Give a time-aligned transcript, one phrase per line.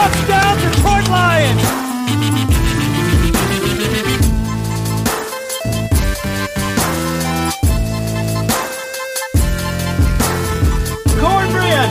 [0.00, 1.62] touchdown, Detroit Lions!
[11.20, 11.90] Cornbread!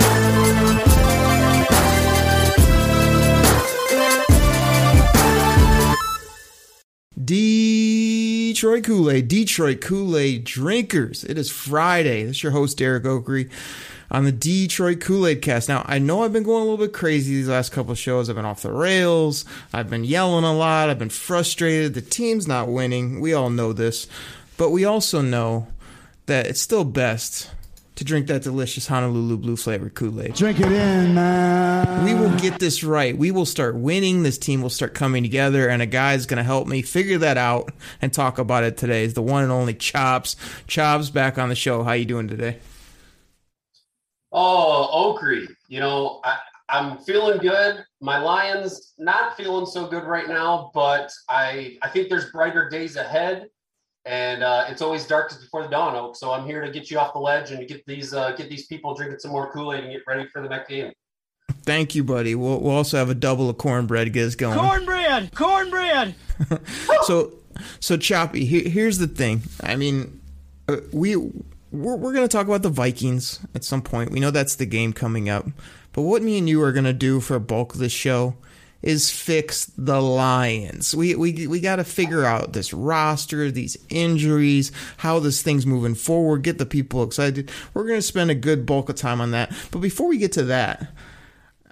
[7.23, 11.23] Detroit Kool Aid, Detroit Kool Aid drinkers.
[11.23, 12.23] It is Friday.
[12.23, 13.51] This is your host, Derek Oakery,
[14.11, 15.69] on the Detroit Kool Aid cast.
[15.69, 18.29] Now, I know I've been going a little bit crazy these last couple shows.
[18.29, 19.45] I've been off the rails.
[19.73, 20.89] I've been yelling a lot.
[20.89, 21.93] I've been frustrated.
[21.93, 23.19] The team's not winning.
[23.19, 24.07] We all know this.
[24.57, 25.67] But we also know
[26.25, 27.49] that it's still best
[27.95, 30.33] to drink that delicious Honolulu blue flavored Kool Aid.
[30.33, 32.05] Drink it in, man.
[32.05, 33.17] We will get this right.
[33.17, 34.23] We will start winning.
[34.23, 37.37] This team will start coming together, and a guy's going to help me figure that
[37.37, 39.03] out and talk about it today.
[39.03, 40.37] Is the one and only Chops.
[40.65, 41.83] Chops back on the show.
[41.83, 42.59] How you doing today?
[44.31, 46.37] Oh, Oakery, you know, I,
[46.69, 47.83] I'm feeling good.
[47.99, 52.95] My Lions not feeling so good right now, but I I think there's brighter days
[52.95, 53.49] ahead.
[54.05, 56.15] And uh, it's always darkest before the dawn, Oak.
[56.15, 58.67] So I'm here to get you off the ledge and get these uh, get these
[58.67, 60.91] people drinking some more Kool Aid and get ready for the next game.
[61.63, 62.35] Thank you, buddy.
[62.35, 64.57] We'll, we'll also have a double of cornbread to get us going.
[64.57, 65.35] Cornbread!
[65.35, 66.15] Cornbread!
[67.03, 67.33] so
[67.79, 70.21] so choppy here, here's the thing i mean
[70.67, 71.15] uh, we
[71.71, 74.11] we're, we're going to talk about the vikings at some point.
[74.11, 75.45] We know that's the game coming up.
[75.93, 78.35] But what me and you are going to do for a bulk of this show
[78.81, 80.95] is fix the lions.
[80.95, 85.95] We we, we got to figure out this roster these injuries how this thing's moving
[85.95, 87.51] forward get the people excited.
[87.73, 89.51] We're going to spend a good bulk of time on that.
[89.71, 90.93] But before we get to that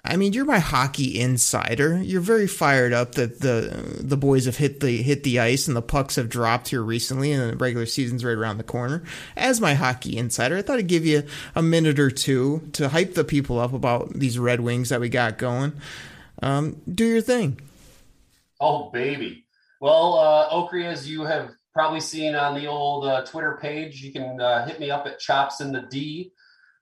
[0.04, 2.00] I mean, you're my hockey insider.
[2.00, 5.76] You're very fired up that the the boys have hit the hit the ice and
[5.76, 9.02] the pucks have dropped here recently, and the regular season's right around the corner.
[9.36, 13.14] As my hockey insider, I thought I'd give you a minute or two to hype
[13.14, 15.72] the people up about these Red Wings that we got going.
[16.42, 17.60] Um, do your thing.
[18.60, 19.44] Oh, baby.
[19.80, 24.12] Well, uh, Oakery, as you have probably seen on the old uh, Twitter page, you
[24.12, 26.32] can uh, hit me up at Chops in the D.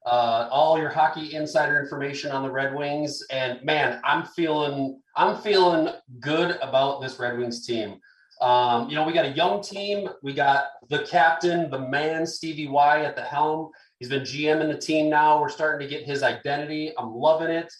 [0.06, 5.36] Uh, all your hockey insider information on the Red Wings, and man, I'm feeling I'm
[5.38, 8.00] feeling good about this Red Wings team.
[8.40, 10.08] Um, you know, we got a young team.
[10.22, 13.70] We got the captain, the man, Stevie Y at the helm.
[13.98, 15.40] He's been GM in the team now.
[15.40, 16.92] We're starting to get his identity.
[16.98, 17.72] I'm loving it.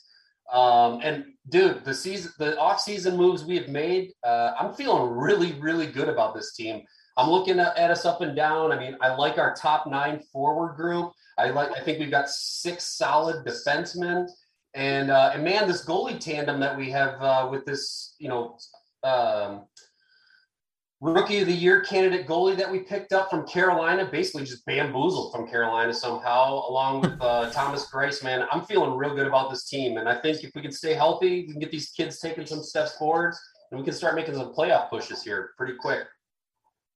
[0.53, 5.53] Um, and dude, the season, the off-season moves we have made, uh, I'm feeling really,
[5.55, 6.83] really good about this team.
[7.17, 8.73] I'm looking at, at us up and down.
[8.73, 11.13] I mean, I like our top nine forward group.
[11.39, 11.71] I like.
[11.77, 14.27] I think we've got six solid defensemen,
[14.75, 18.59] and uh, and man, this goalie tandem that we have uh, with this, you know,
[19.03, 19.65] um,
[21.01, 25.33] rookie of the year candidate goalie that we picked up from Carolina, basically just bamboozled
[25.33, 28.25] from Carolina somehow, along with uh, Thomas Greiss.
[28.25, 30.95] Man, I'm feeling real good about this team, and I think if we can stay
[30.95, 33.35] healthy, we can get these kids taking some steps forward,
[33.71, 36.07] and we can start making some playoff pushes here pretty quick.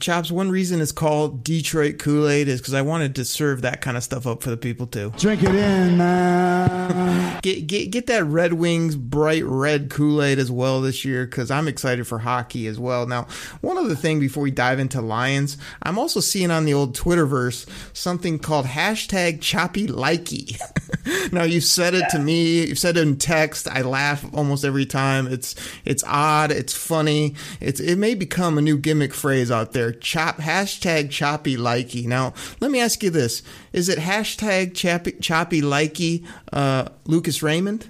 [0.00, 3.80] Chops, one reason it's called Detroit Kool Aid is because I wanted to serve that
[3.80, 5.12] kind of stuff up for the people too.
[5.16, 7.38] Drink it in, man.
[7.42, 11.48] Get get get that Red Wings bright red Kool Aid as well this year because
[11.48, 13.06] I'm excited for hockey as well.
[13.06, 13.28] Now,
[13.60, 17.68] one other thing before we dive into Lions, I'm also seeing on the old Twitterverse
[17.96, 20.60] something called hashtag Choppy Likey.
[21.32, 23.68] now you've said it to me, you've said it in text.
[23.68, 25.28] I laugh almost every time.
[25.28, 25.54] It's
[25.84, 27.36] it's odd, it's funny.
[27.60, 29.93] It's it may become a new gimmick phrase out there.
[30.00, 32.06] Chop hashtag Choppy Likey.
[32.06, 33.42] Now let me ask you this:
[33.72, 37.88] Is it hashtag Choppy, choppy Likey uh, Lucas Raymond?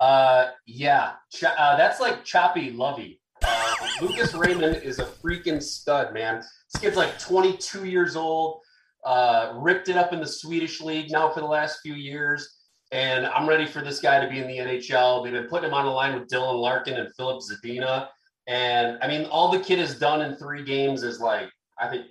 [0.00, 3.20] Uh, yeah, Ch- uh, that's like choppy lovey.
[3.42, 6.42] Uh, Lucas Raymond is a freaking stud, man.
[6.72, 8.60] This kid's like 22 years old.
[9.04, 12.56] Uh, ripped it up in the Swedish league now for the last few years.
[12.90, 15.24] And I'm ready for this guy to be in the NHL.
[15.24, 18.08] They've been putting him on the line with Dylan Larkin and Filip Zadina.
[18.48, 21.48] And I mean, all the kid has done in three games is like,
[21.78, 22.06] I think,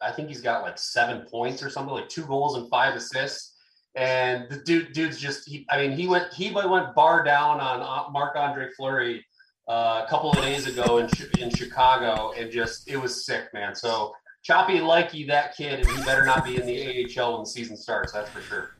[0.00, 3.56] I think he's got like seven points or something, like two goals and five assists.
[3.96, 8.12] And the dude, dude's just, he, I mean, he went, he went bar down on
[8.12, 9.24] Marc Andre Fleury
[9.70, 11.08] uh, a couple of days ago in
[11.38, 13.74] in Chicago, and just it was sick, man.
[13.74, 14.12] So
[14.42, 17.76] choppy likey that kid, and he better not be in the AHL when the season
[17.76, 18.12] starts.
[18.12, 18.70] That's for sure.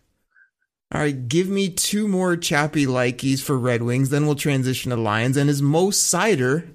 [0.92, 4.96] All right, give me two more Chappy likeys for Red Wings, then we'll transition to
[4.96, 5.36] Lions.
[5.36, 6.68] And is Mo Seider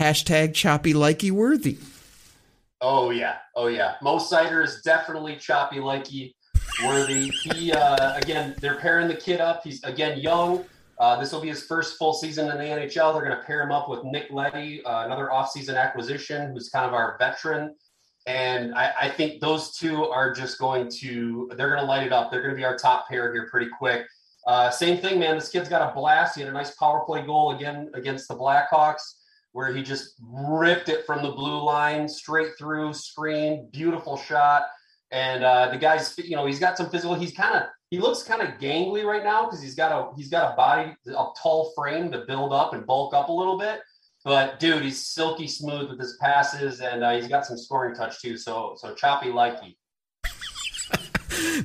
[0.00, 1.78] hashtag choppy likey worthy?
[2.80, 3.94] Oh yeah, oh yeah.
[4.02, 6.34] Mo Seider is definitely choppy likey
[6.84, 7.28] worthy.
[7.42, 9.62] He uh, again, they're pairing the kid up.
[9.64, 10.64] He's again young.
[11.00, 13.12] Uh, this will be his first full season in the NHL.
[13.12, 16.86] They're going to pair him up with Nick Leddy, uh, another offseason acquisition, who's kind
[16.86, 17.74] of our veteran.
[18.28, 22.12] And I, I, think those two are just going to, they're going to light it
[22.12, 22.30] up.
[22.30, 24.06] They're going to be our top pair here pretty quick.
[24.46, 25.34] Uh, same thing, man.
[25.34, 26.34] This kid's got a blast.
[26.34, 29.14] He had a nice power play goal again against the Blackhawks,
[29.52, 34.64] where he just ripped it from the blue line straight through, screen, beautiful shot.
[35.10, 37.14] And uh, the guy's, you know, he's got some physical.
[37.14, 40.28] He's kind of he looks kind of gangly right now because he's got a he's
[40.28, 43.80] got a body a tall frame to build up and bulk up a little bit.
[44.28, 48.20] But dude, he's silky smooth with his passes, and uh, he's got some scoring touch
[48.20, 48.36] too.
[48.36, 49.76] So so choppy likey.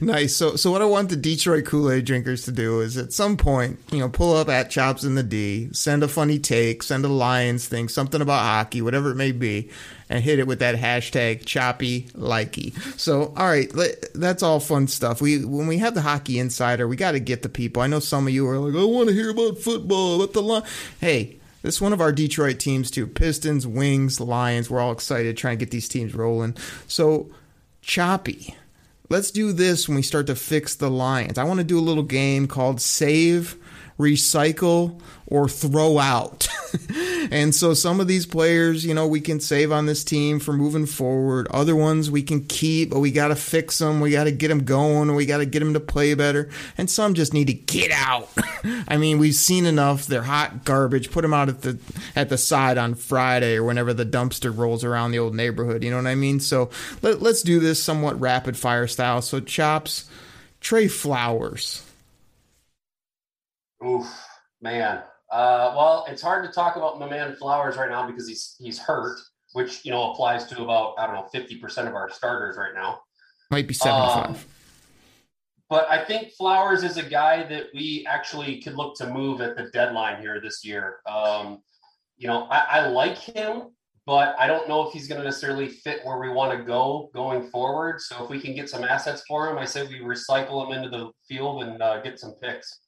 [0.01, 0.33] nice.
[0.33, 3.35] So, so what I want the Detroit Kool Aid drinkers to do is at some
[3.35, 7.03] point, you know, pull up at Chops in the D, send a funny take, send
[7.03, 9.69] a Lions thing, something about hockey, whatever it may be,
[10.07, 12.73] and hit it with that hashtag choppy likey.
[12.97, 13.69] So, all right,
[14.15, 15.21] that's all fun stuff.
[15.21, 17.81] We when we have the hockey insider, we got to get the people.
[17.81, 20.41] I know some of you are like, I want to hear about football, about the
[20.41, 20.63] line.
[21.01, 21.39] Hey.
[21.63, 23.07] This is one of our Detroit teams too.
[23.07, 24.69] Pistons, Wings, Lions.
[24.69, 26.55] We're all excited trying to get these teams rolling.
[26.87, 27.31] So,
[27.81, 28.55] choppy
[29.09, 31.37] let's do this when we start to fix the Lions.
[31.37, 33.55] I want to do a little game called Save,
[33.99, 36.47] Recycle, or Throw Out.
[37.31, 40.53] and so some of these players, you know, we can save on this team for
[40.53, 41.47] moving forward.
[41.49, 43.99] Other ones we can keep, but we got to fix them.
[43.99, 45.13] We got to get them going.
[45.15, 46.49] We got to get them to play better.
[46.77, 48.29] And some just need to get out.
[48.87, 50.05] I mean, we've seen enough.
[50.05, 51.11] They're hot garbage.
[51.11, 51.79] Put them out at the
[52.15, 55.83] at the side on Friday or whenever the dumpster rolls around the old neighborhood.
[55.83, 56.39] You know what I mean?
[56.39, 56.69] So
[57.01, 59.21] let, let's do this somewhat rapid fire style.
[59.21, 60.09] So chops,
[60.61, 61.83] Trey Flowers.
[63.85, 64.27] Oof,
[64.61, 65.01] man.
[65.31, 68.77] Uh, well, it's hard to talk about my man Flowers right now because he's he's
[68.77, 69.19] hurt,
[69.53, 72.73] which you know applies to about I don't know fifty percent of our starters right
[72.73, 73.01] now.
[73.49, 74.29] Might be seventy five.
[74.29, 74.35] Um,
[75.69, 79.57] but I think Flowers is a guy that we actually could look to move at
[79.57, 80.97] the deadline here this year.
[81.09, 81.63] Um,
[82.15, 83.71] you know, I, I like him,
[84.05, 87.09] but I don't know if he's going to necessarily fit where we want to go
[87.15, 88.01] going forward.
[88.01, 90.89] So if we can get some assets for him, I say we recycle him into
[90.89, 92.81] the field and uh, get some picks.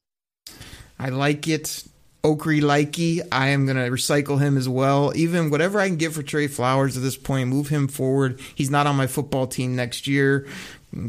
[0.99, 1.83] I like it.
[2.23, 5.13] Okri Likey, I am going to recycle him as well.
[5.15, 8.39] Even whatever I can get for Trey Flowers at this point, move him forward.
[8.55, 10.47] He's not on my football team next year.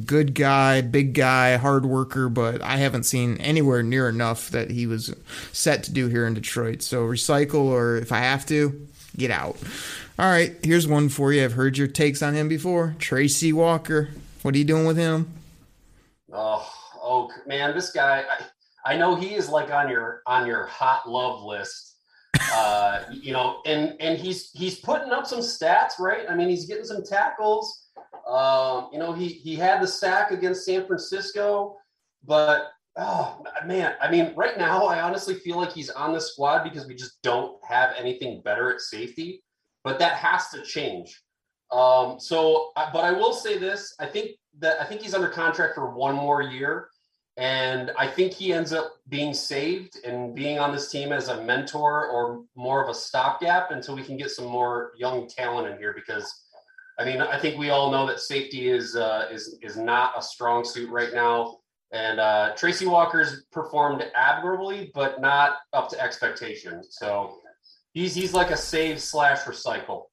[0.05, 4.87] Good guy, big guy, hard worker, but I haven't seen anywhere near enough that he
[4.87, 5.15] was
[5.53, 6.83] set to do here in Detroit.
[6.83, 8.87] So recycle, or if I have to,
[9.17, 9.57] get out.
[10.19, 11.45] All right, here's one for you.
[11.45, 12.95] I've heard your takes on him before.
[12.99, 14.11] Tracy Walker.
[14.43, 15.33] What are you doing with him?
[16.31, 16.69] Oh,
[17.03, 18.25] oh man, this guy.
[18.29, 18.45] I-
[18.87, 21.95] I know he is like on your on your hot love list.
[22.53, 26.25] Uh, you know, and and he's he's putting up some stats, right?
[26.29, 27.89] I mean, he's getting some tackles.
[28.29, 31.77] Um, you know, he he had the sack against San Francisco,
[32.25, 36.63] but oh man, I mean, right now I honestly feel like he's on the squad
[36.63, 39.43] because we just don't have anything better at safety.
[39.83, 41.23] But that has to change.
[41.73, 45.75] Um, so, but I will say this: I think that I think he's under contract
[45.75, 46.89] for one more year.
[47.37, 51.43] And I think he ends up being saved and being on this team as a
[51.43, 55.79] mentor or more of a stopgap until we can get some more young talent in
[55.79, 55.93] here.
[55.93, 56.45] Because,
[56.99, 60.23] I mean, I think we all know that safety is uh, is is not a
[60.23, 61.59] strong suit right now.
[61.93, 66.83] And uh, Tracy Walker's performed admirably, but not up to expectation.
[66.89, 67.39] So
[67.93, 70.05] he's he's like a save slash recycle.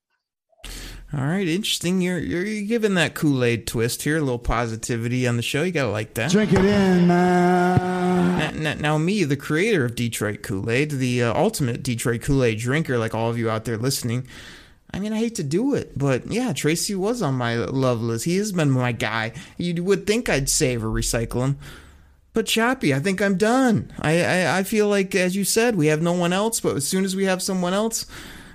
[1.15, 2.01] All right, interesting.
[2.01, 5.61] You're you're giving that Kool Aid twist here, a little positivity on the show.
[5.61, 6.31] You gotta like that.
[6.31, 8.63] Drink it in, man.
[8.63, 12.57] Now, now me, the creator of Detroit Kool Aid, the uh, ultimate Detroit Kool Aid
[12.57, 14.27] drinker, like all of you out there listening.
[14.91, 18.25] I mean, I hate to do it, but yeah, Tracy was on my love list.
[18.25, 19.33] He has been my guy.
[19.57, 21.57] You would think I'd save or recycle him,
[22.33, 23.91] But Choppy, I think I'm done.
[23.99, 26.59] I, I, I feel like, as you said, we have no one else.
[26.59, 28.05] But as soon as we have someone else,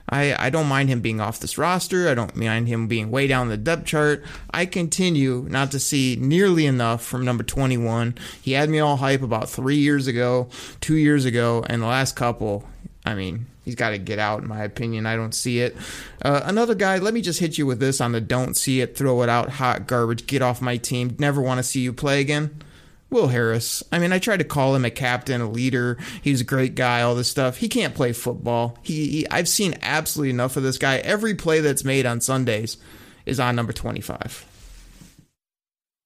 [0.09, 2.09] I, I don't mind him being off this roster.
[2.09, 4.25] I don't mind him being way down the depth chart.
[4.51, 8.17] I continue not to see nearly enough from number 21.
[8.41, 10.49] He had me all hype about three years ago,
[10.81, 12.65] two years ago, and the last couple.
[13.05, 15.07] I mean, he's got to get out, in my opinion.
[15.07, 15.77] I don't see it.
[16.23, 18.97] Uh, another guy, let me just hit you with this on the don't see it,
[18.97, 22.21] throw it out, hot garbage, get off my team, never want to see you play
[22.21, 22.63] again.
[23.11, 23.83] Will Harris.
[23.91, 25.97] I mean, I tried to call him a captain, a leader.
[26.21, 27.57] He's a great guy, all this stuff.
[27.57, 28.79] He can't play football.
[28.83, 30.99] He, he, I've seen absolutely enough of this guy.
[30.99, 32.77] Every play that's made on Sundays
[33.25, 34.47] is on number 25.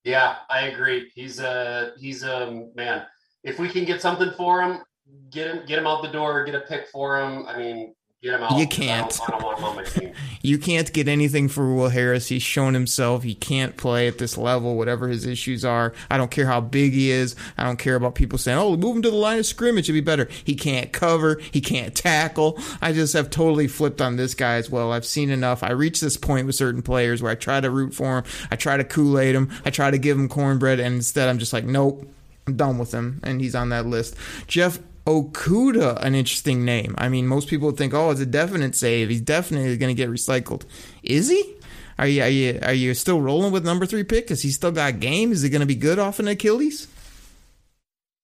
[0.04, 1.11] Yeah, I agree.
[1.14, 3.06] He's a he's a man.
[3.44, 4.82] If we can get something for him,
[5.30, 7.47] get him get him out the door, get a pick for him.
[7.47, 7.94] I mean.
[8.23, 9.21] You can't.
[9.21, 10.12] I don't, I don't want him on my team.
[10.43, 12.29] you can't get anything for Will Harris.
[12.29, 15.93] He's shown himself he can't play at this level, whatever his issues are.
[16.09, 17.35] I don't care how big he is.
[17.59, 19.95] I don't care about people saying, "Oh, move him to the line of scrimmage, it'd
[19.95, 21.41] be better." He can't cover.
[21.50, 22.59] He can't tackle.
[22.81, 24.93] I just have totally flipped on this guy as well.
[24.93, 25.64] I've seen enough.
[25.64, 28.25] I reach this point with certain players where I try to root for him.
[28.52, 29.50] I try to Kool Aid him.
[29.64, 32.09] I try to give him cornbread, and instead I'm just like, nope.
[32.47, 34.17] I'm done with him, and he's on that list.
[34.49, 36.94] Jeff Okudah, an interesting name.
[36.99, 39.09] I mean, most people think, oh, it's a definite save.
[39.09, 40.64] He's definitely going to get recycled.
[41.02, 41.56] Is he?
[41.99, 44.25] Are you are you are you still rolling with number three pick?
[44.25, 45.30] Because he still got game.
[45.30, 46.88] Is he going to be good off an Achilles?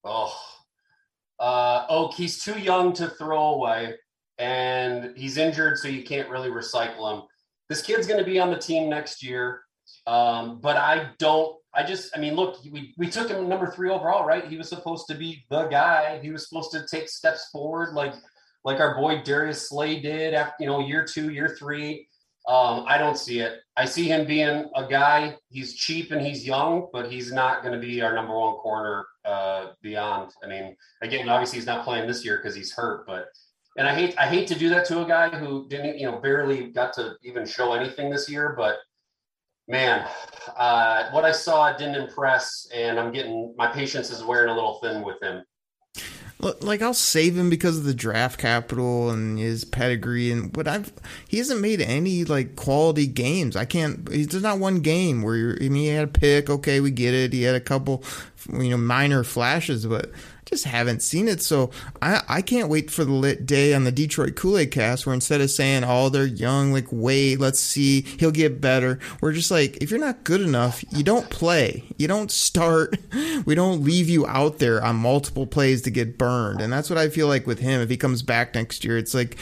[0.05, 0.35] Oh,
[1.39, 2.15] uh, Oak.
[2.15, 3.95] He's too young to throw away,
[4.39, 7.23] and he's injured, so you can't really recycle him.
[7.69, 9.63] This kid's going to be on the team next year,
[10.09, 13.91] um, but I don't I just, I mean, look, we, we took him number three
[13.91, 14.45] overall, right?
[14.45, 16.19] He was supposed to be the guy.
[16.21, 18.15] He was supposed to take steps forward, like
[18.65, 22.09] like our boy Darius Slay did after you know year two, year three.
[22.49, 23.61] Um, I don't see it.
[23.77, 25.37] I see him being a guy.
[25.51, 29.07] He's cheap and he's young, but he's not going to be our number one corner
[29.25, 30.33] uh, beyond.
[30.43, 33.27] I mean, again, obviously he's not playing this year because he's hurt, but
[33.77, 36.19] and I hate I hate to do that to a guy who didn't you know
[36.19, 38.79] barely got to even show anything this year, but
[39.69, 40.07] man,
[40.57, 44.79] uh, what I saw didn't impress, and I'm getting my patience is wearing a little
[44.83, 45.45] thin with him.
[46.41, 50.93] Like I'll save him because of the draft capital and his pedigree, and but I've
[51.27, 53.57] he hasn't made any like quality games.
[53.57, 54.07] I can't.
[54.07, 56.49] There's not one game where I mean he had a pick.
[56.49, 57.33] Okay, we get it.
[57.33, 58.05] He had a couple,
[58.53, 60.13] you know, minor flashes, but
[60.49, 61.43] just haven't seen it.
[61.43, 65.07] So I, I can't wait for the lit day on the Detroit Kool Aid cast
[65.07, 69.33] where instead of saying, oh, they're young, like, wait, let's see, he'll get better, we're
[69.33, 71.85] just like, if you're not good enough, you don't play.
[71.97, 72.97] You don't start.
[73.45, 76.61] We don't leave you out there on multiple plays to get burned.
[76.61, 77.81] And that's what I feel like with him.
[77.81, 79.37] If he comes back next year, it's like,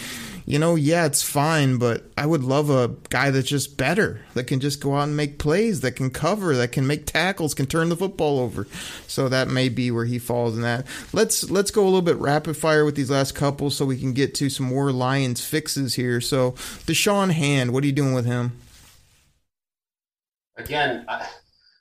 [0.47, 4.45] you know, yeah, it's fine, but I would love a guy that's just better, that
[4.45, 7.67] can just go out and make plays, that can cover, that can make tackles, can
[7.67, 8.69] turn the football over.
[9.09, 10.87] So that may be where he falls in that.
[11.12, 14.12] Let's let's go a little bit rapid fire with these last couple so we can
[14.12, 16.21] get to some more Lions fixes here.
[16.21, 18.53] So Da'Shawn Hand, what are you doing with him?
[20.57, 21.26] Again, I,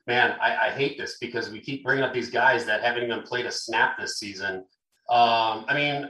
[0.07, 3.21] man, I, I hate this because we keep bringing up these guys that haven't even
[3.21, 4.65] played a snap this season.
[5.07, 6.09] Um, I mean,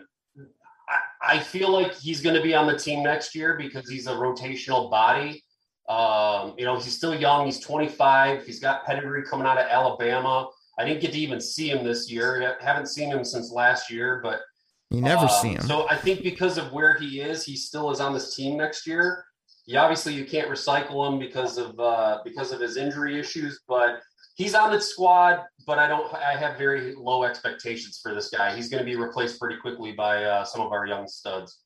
[1.27, 4.13] I, feel like he's going to be on the team next year because he's a
[4.13, 5.43] rotational body.
[5.87, 7.45] Um, you know, he's still young.
[7.45, 8.45] He's 25.
[8.45, 10.49] He's got pedigree coming out of Alabama.
[10.77, 12.57] I didn't get to even see him this year.
[12.59, 14.41] I haven't seen him since last year, but
[14.89, 15.61] you never um, see him.
[15.61, 18.85] So I think because of where he is, he still is on this team next
[18.85, 19.25] year.
[19.65, 23.99] He, obviously, you can't recycle him because of uh, because of his injury issues, but
[24.35, 26.13] he's on the squad, but I don't.
[26.13, 28.55] I have very low expectations for this guy.
[28.55, 31.64] He's going to be replaced pretty quickly by uh, some of our young studs.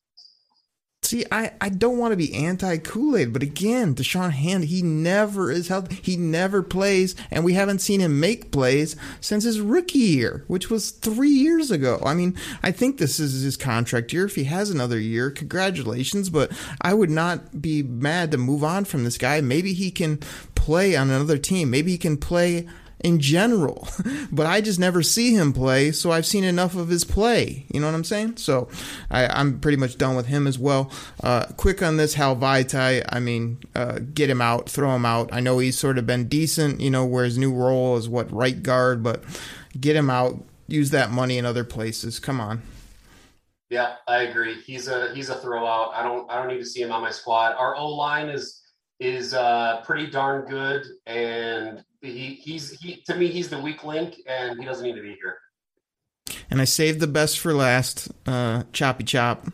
[1.10, 4.80] See, I, I don't want to be anti Kool Aid, but again, Da'Shawn Hand, he
[4.80, 5.98] never is healthy.
[6.00, 10.70] He never plays, and we haven't seen him make plays since his rookie year, which
[10.70, 12.00] was three years ago.
[12.06, 14.26] I mean, I think this is his contract year.
[14.26, 18.84] If he has another year, congratulations, but I would not be mad to move on
[18.84, 19.40] from this guy.
[19.40, 20.18] Maybe he can
[20.54, 21.70] play on another team.
[21.70, 22.68] Maybe he can play
[23.00, 23.88] in general.
[24.32, 27.66] but I just never see him play, so I've seen enough of his play.
[27.72, 28.36] You know what I'm saying?
[28.36, 28.68] So
[29.10, 30.90] I, am pretty much done with him as well.
[31.22, 33.04] Uh, quick on this, Hal Vaitai.
[33.08, 35.30] I mean, uh, get him out, throw him out.
[35.32, 38.30] I know he's sort of been decent, you know, where his new role is what
[38.32, 39.22] right guard, but
[39.78, 40.42] get him out.
[40.68, 42.18] Use that money in other places.
[42.18, 42.62] Come on.
[43.70, 44.60] Yeah, I agree.
[44.60, 45.92] He's a he's a throwout.
[45.94, 47.54] I don't I don't need to see him on my squad.
[47.56, 48.60] Our O line is
[49.00, 54.16] is uh, pretty darn good, and he he's he to me he's the weak link,
[54.26, 55.38] and he doesn't need to be here.
[56.50, 59.46] And I saved the best for last, uh, Choppy Chop,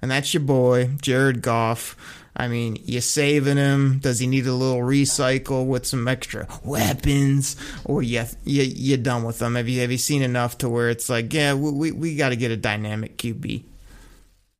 [0.00, 1.96] and that's your boy Jared Goff.
[2.38, 3.98] I mean, you saving him?
[3.98, 9.24] Does he need a little recycle with some extra weapons, or you you you done
[9.24, 9.54] with him?
[9.54, 12.30] Have you have you seen enough to where it's like, yeah, we we, we got
[12.30, 13.64] to get a dynamic QB?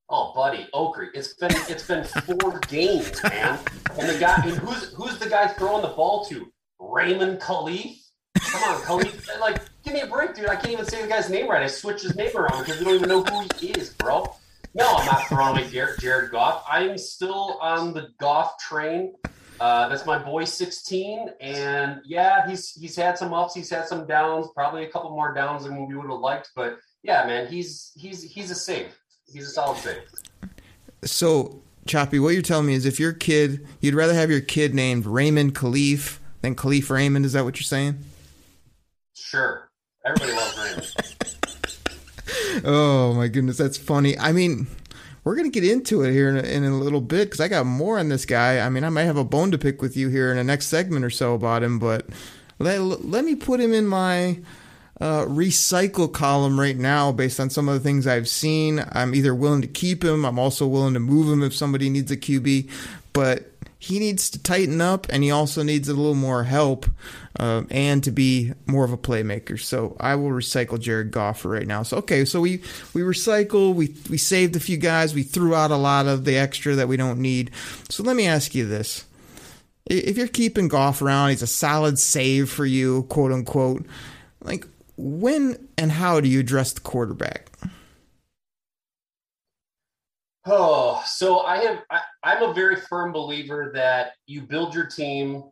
[0.08, 3.58] Oh, buddy, Okrie, it's been it's been four games, man.
[3.98, 6.46] And the guy, and who's who's the guy throwing the ball to?
[6.78, 7.96] Raymond Kalif.
[8.38, 9.28] Come on, Kalif.
[9.40, 10.48] Like, give me a break, dude.
[10.48, 11.62] I can't even say the guy's name right.
[11.62, 14.34] I switched his name around because we don't even know who he is, bro.
[14.75, 16.64] No, I'm not throwing away Jared, Jared Goff.
[16.70, 19.14] I'm still on the Goff train.
[19.58, 24.06] Uh, that's my boy, 16, and yeah, he's he's had some ups, he's had some
[24.06, 27.92] downs, probably a couple more downs than we would have liked, but yeah, man, he's
[27.96, 28.94] he's he's a save.
[29.33, 30.02] He's a solid save.
[31.04, 34.75] So, Choppy, what you're telling me is if your kid, you'd rather have your kid
[34.75, 37.25] named Raymond Kalif than Kalif Raymond.
[37.25, 37.99] Is that what you're saying?
[39.14, 39.68] Sure.
[40.04, 40.95] Everybody loves Raymond.
[42.64, 44.18] oh my goodness, that's funny.
[44.18, 44.66] I mean,
[45.25, 47.66] we're gonna get into it here in a, in a little bit because I got
[47.66, 48.61] more on this guy.
[48.61, 50.66] I mean, I might have a bone to pick with you here in the next
[50.66, 52.06] segment or so about him, but
[52.59, 54.38] let let me put him in my
[55.00, 58.85] uh, recycle column right now based on some of the things I've seen.
[58.93, 62.11] I'm either willing to keep him, I'm also willing to move him if somebody needs
[62.11, 62.71] a QB,
[63.12, 66.87] but he needs to tighten up and he also needs a little more help
[67.38, 69.61] uh, and to be more of a playmaker.
[69.61, 71.83] So I will recycle Jared Goff right now.
[71.83, 72.62] So okay, so we
[72.95, 76.37] we recycle, we we saved a few guys, we threw out a lot of the
[76.37, 77.50] extra that we don't need.
[77.91, 79.05] So let me ask you this.
[79.85, 83.87] If you're keeping Goff around, he's a solid save for you, quote unquote.
[84.43, 87.50] Like when and how do you address the quarterback?
[90.47, 91.83] Oh, so I have.
[91.91, 95.43] I, I'm a very firm believer that you build your team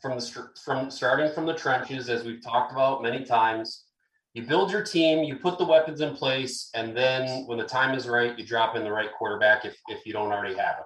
[0.00, 3.86] from the from starting from the trenches, as we've talked about many times.
[4.34, 7.96] You build your team, you put the weapons in place, and then when the time
[7.96, 10.84] is right, you drop in the right quarterback if if you don't already have him.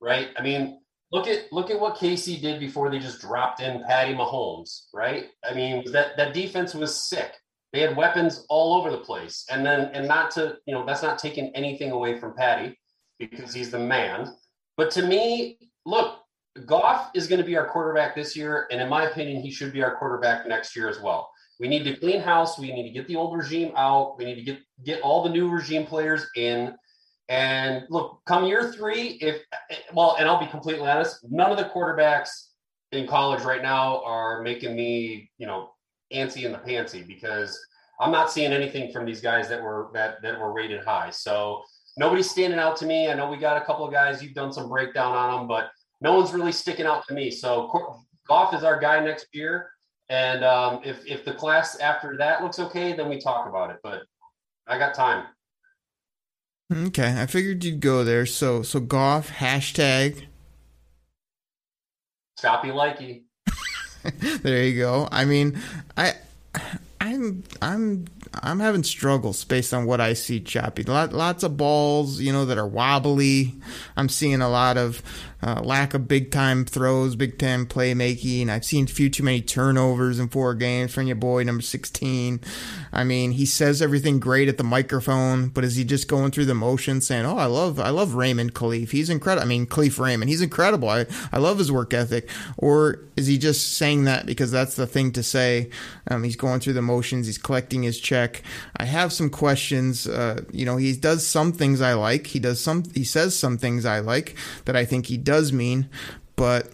[0.00, 0.28] Right?
[0.38, 0.80] I mean,
[1.12, 4.86] look at look at what KC did before they just dropped in Patty Mahomes.
[4.92, 5.26] Right?
[5.48, 7.32] I mean, that that defense was sick.
[7.72, 9.44] They had weapons all over the place.
[9.50, 12.78] And then, and not to, you know, that's not taking anything away from Patty
[13.18, 14.34] because he's the man.
[14.78, 16.20] But to me, look,
[16.64, 18.66] Goff is going to be our quarterback this year.
[18.70, 21.30] And in my opinion, he should be our quarterback next year as well.
[21.60, 22.58] We need to clean house.
[22.58, 24.16] We need to get the old regime out.
[24.18, 26.74] We need to get, get all the new regime players in.
[27.28, 29.42] And look, come year three, if,
[29.92, 32.30] well, and I'll be completely honest, none of the quarterbacks
[32.92, 35.70] in college right now are making me, you know,
[36.12, 37.58] antsy in the pantsy because
[38.00, 41.10] I'm not seeing anything from these guys that were that that were rated high.
[41.10, 41.62] So
[41.96, 43.10] nobody's standing out to me.
[43.10, 45.70] I know we got a couple of guys you've done some breakdown on them, but
[46.00, 47.30] no one's really sticking out to me.
[47.30, 47.70] So
[48.28, 49.70] Goff is our guy next year,
[50.08, 53.78] and um, if if the class after that looks okay, then we talk about it.
[53.82, 54.02] But
[54.66, 55.26] I got time.
[56.72, 58.26] Okay, I figured you'd go there.
[58.26, 60.26] So so Goff hashtag
[62.40, 63.22] choppy likey.
[64.42, 65.08] there you go.
[65.12, 65.60] I mean,
[65.96, 66.14] I
[67.00, 70.82] I'm I'm I'm having struggles based on what I see, Choppy.
[70.82, 73.54] Lot, lots of balls, you know, that are wobbly.
[73.96, 75.02] I'm seeing a lot of
[75.46, 78.48] uh, lack of big time throws, big time playmaking.
[78.48, 82.40] I've seen a few too many turnovers in four games from your boy, number 16.
[82.92, 86.46] I mean, he says everything great at the microphone, but is he just going through
[86.46, 88.90] the motions saying, "Oh, I love, I love Raymond Kalif.
[88.90, 89.44] He's incredible.
[89.44, 90.28] I mean, Kalif Raymond.
[90.28, 90.88] He's incredible.
[90.88, 94.86] I, I love his work ethic." Or is he just saying that because that's the
[94.86, 95.70] thing to say?
[96.08, 97.26] Um, he's going through the motions.
[97.26, 98.42] He's collecting his check.
[98.76, 100.08] I have some questions.
[100.08, 102.26] Uh, you know, he does some things I like.
[102.26, 102.82] He does some.
[102.94, 105.88] He says some things I like that I think he does mean,
[106.34, 106.72] but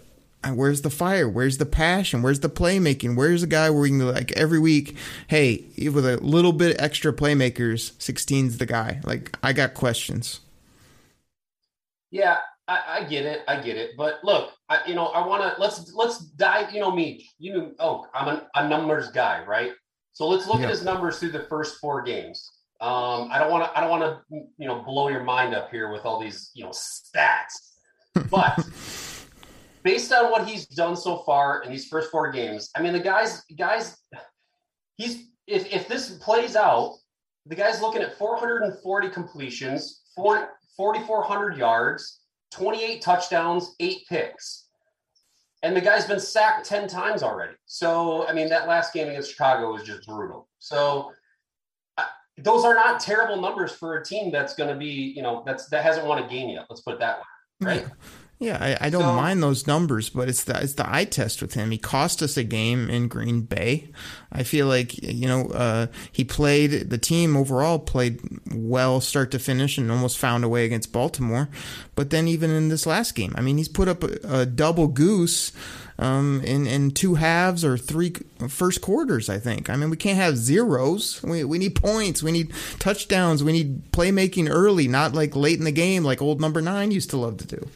[0.51, 1.29] where's the fire?
[1.29, 2.22] Where's the passion?
[2.22, 3.16] Where's the playmaking?
[3.16, 4.96] Where's the guy where we can like every week,
[5.29, 9.01] hey, with a little bit extra playmakers, 16's the guy.
[9.05, 10.40] Like I got questions.
[12.11, 13.42] Yeah, I, I get it.
[13.48, 13.92] I get it.
[13.96, 16.72] But look, I, you know, I want to let's let's dive.
[16.75, 17.29] You know me.
[17.38, 19.72] You know, oh, I'm a, a numbers guy, right?
[20.12, 20.64] So let's look yeah.
[20.64, 22.51] at his numbers through the first four games.
[22.81, 23.79] Um, I don't want to.
[23.79, 24.40] I don't want to.
[24.59, 27.71] You know, blow your mind up here with all these you know stats.
[28.14, 28.66] But
[29.83, 33.01] based on what he's done so far in these first four games, I mean, the
[33.01, 33.96] guys, guys,
[34.96, 36.96] he's if if this plays out,
[37.46, 42.20] the guy's looking at 440 completions, 4,400 yards,
[42.53, 44.68] 28 touchdowns, eight picks.
[45.64, 47.55] And the guy's been sacked 10 times already.
[47.66, 50.48] So, I mean, that last game against Chicago was just brutal.
[50.59, 51.12] So,
[51.98, 52.05] uh,
[52.37, 55.68] those are not terrible numbers for a team that's going to be, you know, that's
[55.68, 56.66] that hasn't won a game yet.
[56.68, 57.25] Let's put it that way,
[57.64, 57.87] right?
[58.38, 61.40] Yeah, I, I don't So- mind those numbers, but it's the it's the eye test
[61.42, 61.70] with him.
[61.70, 63.90] He cost us a game in Green Bay.
[64.33, 68.20] I feel like you know uh, he played the team overall played
[68.53, 71.51] well start to finish and almost found a way against Baltimore.
[71.94, 74.88] But then even in this last game, I mean, he's put up a, a double
[74.88, 75.53] goose
[76.02, 78.12] um, in in two halves or three
[78.48, 79.28] first quarters.
[79.28, 79.70] I think.
[79.70, 81.22] I mean, we can't have zeros.
[81.22, 82.22] We we need points.
[82.22, 83.44] We need touchdowns.
[83.44, 87.10] We need playmaking early, not like late in the game, like old number nine used
[87.10, 87.68] to love to do.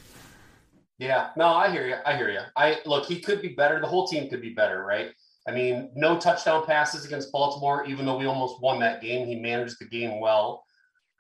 [0.98, 1.96] Yeah, no, I hear you.
[2.06, 2.40] I hear you.
[2.56, 3.80] I look, he could be better.
[3.80, 5.10] The whole team could be better, right?
[5.46, 9.26] I mean, no touchdown passes against Baltimore, even though we almost won that game.
[9.26, 10.64] He managed the game well.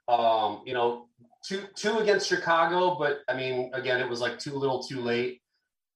[0.08, 1.08] Um, you know,
[1.46, 5.40] two two against Chicago, but I mean, again, it was like too little, too late.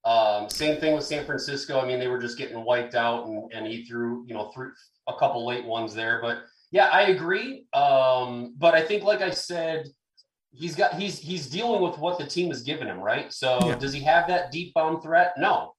[0.04, 1.80] Um, same thing with San Francisco.
[1.80, 4.72] I mean, they were just getting wiped out, and and he threw, you know, threw
[5.08, 6.20] a couple late ones there.
[6.22, 6.38] But
[6.70, 7.66] yeah, I agree.
[7.72, 9.86] Um, but I think, like I said,
[10.52, 13.32] he's got he's he's dealing with what the team has given him, right?
[13.32, 13.74] So Yeah.
[13.76, 15.34] does he have that deep bomb threat?
[15.36, 15.74] No.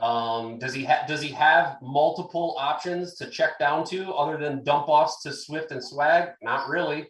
[0.00, 4.64] Um, does he have does he have multiple options to check down to other than
[4.64, 6.30] dump offs to Swift and Swag?
[6.42, 7.08] Not really.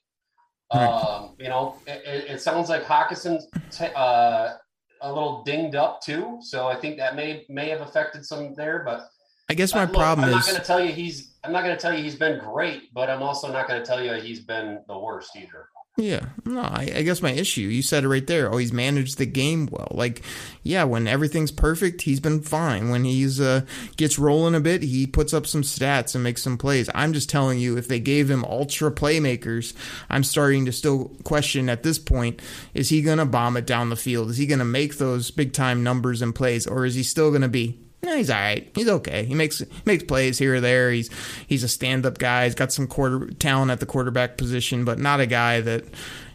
[0.75, 0.87] Right.
[0.87, 4.55] Um, you know, it, it, it sounds like Hockenson's t- uh,
[5.03, 8.83] a little dinged up too, so I think that may may have affected some there.
[8.85, 9.11] But
[9.51, 11.53] I guess my uh, look, problem I'm not is going to tell you he's I'm
[11.53, 14.03] not going to tell you he's been great, but I'm also not going to tell
[14.03, 15.69] you he's been the worst either.
[15.99, 18.51] Yeah, no, I, I guess my issue, you said it right there.
[18.51, 19.89] Oh, he's managed the game well.
[19.91, 20.23] Like,
[20.63, 22.89] yeah, when everything's perfect, he's been fine.
[22.89, 23.67] When he's uh,
[23.99, 26.89] gets rolling a bit, he puts up some stats and makes some plays.
[26.95, 29.75] I'm just telling you, if they gave him ultra playmakers,
[30.09, 32.41] I'm starting to still question at this point:
[32.73, 34.31] is he going to bomb it down the field?
[34.31, 37.29] Is he going to make those big time numbers and plays, or is he still
[37.29, 38.69] going to be no, he's all right.
[38.75, 39.25] He's okay.
[39.25, 40.91] He makes makes plays here or there.
[40.91, 41.09] He's
[41.47, 42.47] he's a stand up guy.
[42.47, 45.85] He's got some quarter talent at the quarterback position, but not a guy that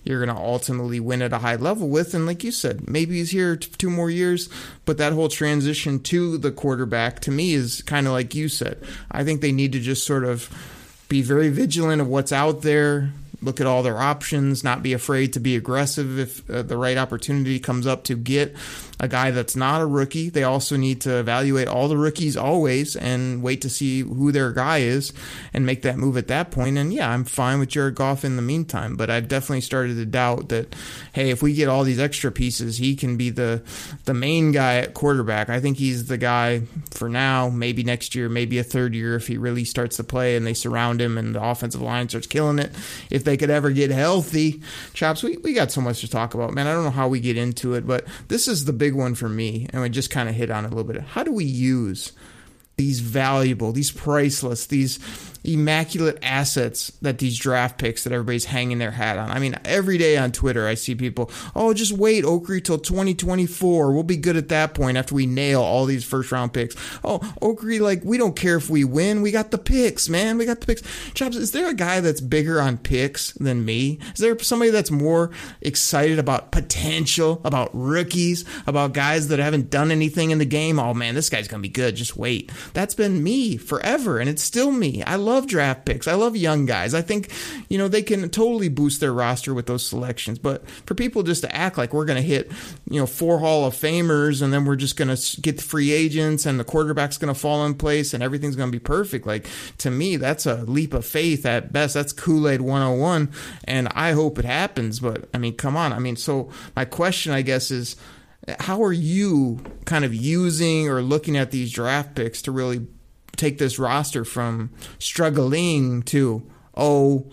[0.08, 2.14] you're going to ultimately win at a high level with.
[2.14, 4.48] And like you said, maybe he's here t- two more years,
[4.86, 8.82] but that whole transition to the quarterback to me is kind of like you said.
[9.12, 10.50] I think they need to just sort of
[11.10, 13.12] be very vigilant of what's out there.
[13.42, 14.64] Look at all their options.
[14.64, 18.56] Not be afraid to be aggressive if uh, the right opportunity comes up to get
[19.00, 20.30] a guy that's not a rookie.
[20.30, 24.52] They also need to evaluate all the rookies always and wait to see who their
[24.52, 25.14] guy is
[25.54, 26.78] and make that move at that point.
[26.78, 30.06] And yeah, I'm fine with Jared Goff in the meantime, but I've definitely started to
[30.06, 30.76] doubt that,
[31.14, 33.62] hey, if we get all these extra pieces, he can be the
[34.06, 35.50] the main guy at quarterback.
[35.50, 39.28] I think he's the guy for now, maybe next year, maybe a third year if
[39.28, 42.58] he really starts to play and they surround him and the offensive line starts killing
[42.58, 42.72] it.
[43.12, 44.62] If they could ever get healthy,
[44.94, 46.68] Chops, we, we got so much to talk about, man.
[46.68, 49.30] I don't know how we get into it, but this is the big one for
[49.30, 51.02] me, and we just kind of hit on it a little bit.
[51.02, 52.12] How do we use
[52.78, 54.98] these valuable, these priceless, these
[55.48, 59.32] immaculate assets that these draft picks that everybody's hanging their hat on.
[59.32, 63.94] I mean, every day on Twitter, I see people, oh, just wait, Okri, till 2024.
[63.94, 66.76] We'll be good at that point after we nail all these first round picks.
[67.04, 69.22] Oh, Okri, like, we don't care if we win.
[69.22, 70.38] We got the picks, man.
[70.38, 70.84] We got the picks.
[71.14, 74.00] Chops, is there a guy that's bigger on picks than me?
[74.14, 75.32] Is there somebody that's more
[75.62, 80.78] excited about potential, about rookies, about guys that haven't done anything in the game?
[80.78, 81.96] Oh, man, this guy's going to be good.
[81.96, 82.52] Just wait.
[82.74, 85.04] That's been me forever, and it's still me.
[85.04, 86.08] I love draft picks.
[86.08, 86.94] I love young guys.
[86.94, 87.32] I think,
[87.70, 90.40] you know, they can totally boost their roster with those selections.
[90.40, 92.52] But for people just to act like we're going to hit,
[92.90, 95.92] you know, four Hall of Famers and then we're just going to get the free
[95.92, 99.28] agents and the quarterback's going to fall in place and everything's going to be perfect,
[99.28, 99.48] like
[99.78, 101.94] to me, that's a leap of faith at best.
[101.94, 103.30] That's Kool Aid 101.
[103.66, 105.00] And I hope it happens.
[105.00, 105.94] But I mean, come on.
[105.94, 107.96] I mean, so my question, I guess, is
[108.60, 112.88] how are you kind of using or looking at these draft picks to really
[113.38, 116.44] take this roster from struggling to
[116.76, 117.30] oh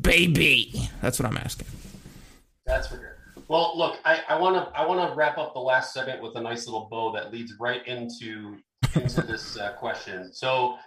[0.00, 1.66] baby that's what i'm asking
[2.66, 3.12] That's for sure.
[3.48, 6.40] Well, look, I want to I want to wrap up the last segment with a
[6.40, 8.56] nice little bow that leads right into
[8.94, 10.32] into this uh, question.
[10.32, 10.78] So,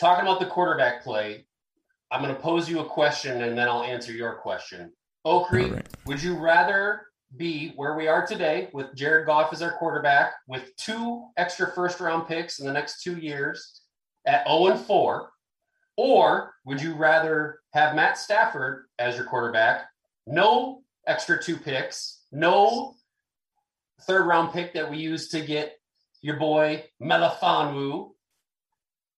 [0.00, 1.44] talking about the quarterback play,
[2.10, 4.92] I'm going to pose you a question and then I'll answer your question.
[5.24, 5.86] All right.
[6.06, 10.74] would you rather be where we are today with Jared Goff as our quarterback with
[10.76, 13.82] two extra first round picks in the next two years
[14.26, 15.30] at 0 and 4?
[15.96, 19.86] Or would you rather have Matt Stafford as your quarterback,
[20.26, 22.94] no extra two picks, no
[24.02, 25.74] third round pick that we used to get
[26.22, 28.10] your boy Melifonwu,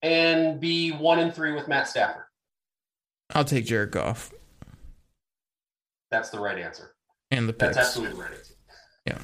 [0.03, 2.25] and be one and three with Matt Stafford?
[3.33, 4.33] i'll take jared goff
[6.11, 6.95] That's the right answer.
[7.31, 8.31] And the That's absolutely right
[9.07, 9.19] yeah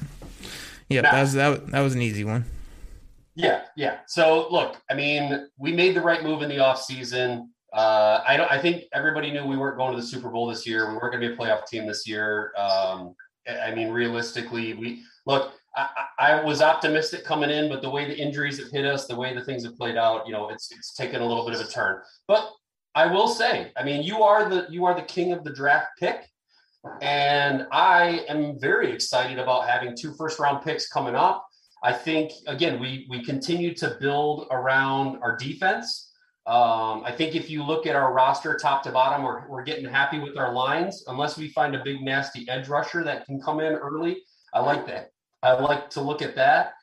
[0.89, 2.45] yeah Now- that was that, was- that was an easy one
[3.35, 3.97] Yeah, yeah.
[4.07, 7.49] So look, I mean, we made the right move in the offseason.
[7.71, 10.65] Uh, I don't I think everybody knew we weren't going to the Super Bowl this
[10.65, 10.89] year.
[10.89, 12.51] We weren't going to be a playoff team this year.
[12.57, 13.13] Um,
[13.47, 15.53] I mean, realistically, we look.
[15.75, 19.15] I, I was optimistic coming in, but the way the injuries have hit us, the
[19.15, 21.61] way the things have played out, you know, it's it's taken a little bit of
[21.61, 22.01] a turn.
[22.27, 22.49] But
[22.95, 25.89] I will say, I mean, you are the you are the king of the draft
[25.99, 26.27] pick,
[27.01, 31.45] and I am very excited about having two first round picks coming up.
[31.83, 36.11] I think again, we we continue to build around our defense.
[36.47, 39.85] Um, I think if you look at our roster top to bottom, we're, we're getting
[39.85, 43.59] happy with our lines, unless we find a big nasty edge rusher that can come
[43.59, 44.23] in early.
[44.53, 45.11] I like that.
[45.43, 46.73] I like to look at that.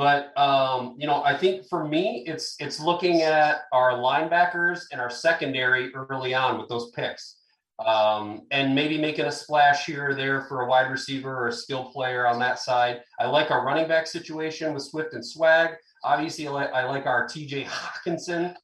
[0.00, 5.00] But um, you know, I think for me, it's it's looking at our linebackers and
[5.00, 7.36] our secondary early on with those picks,
[7.84, 11.52] um, and maybe making a splash here or there for a wide receiver or a
[11.52, 13.00] skill player on that side.
[13.18, 15.70] I like our running back situation with Swift and Swag.
[16.04, 17.64] Obviously, I like, our T.J.
[17.64, 18.54] Hockenson.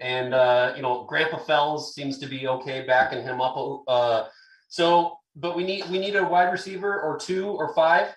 [0.00, 3.82] and uh, you know, Grandpa Fells seems to be okay backing him up.
[3.86, 4.24] Uh,
[4.68, 8.14] so, but we need we need a wide receiver or two or five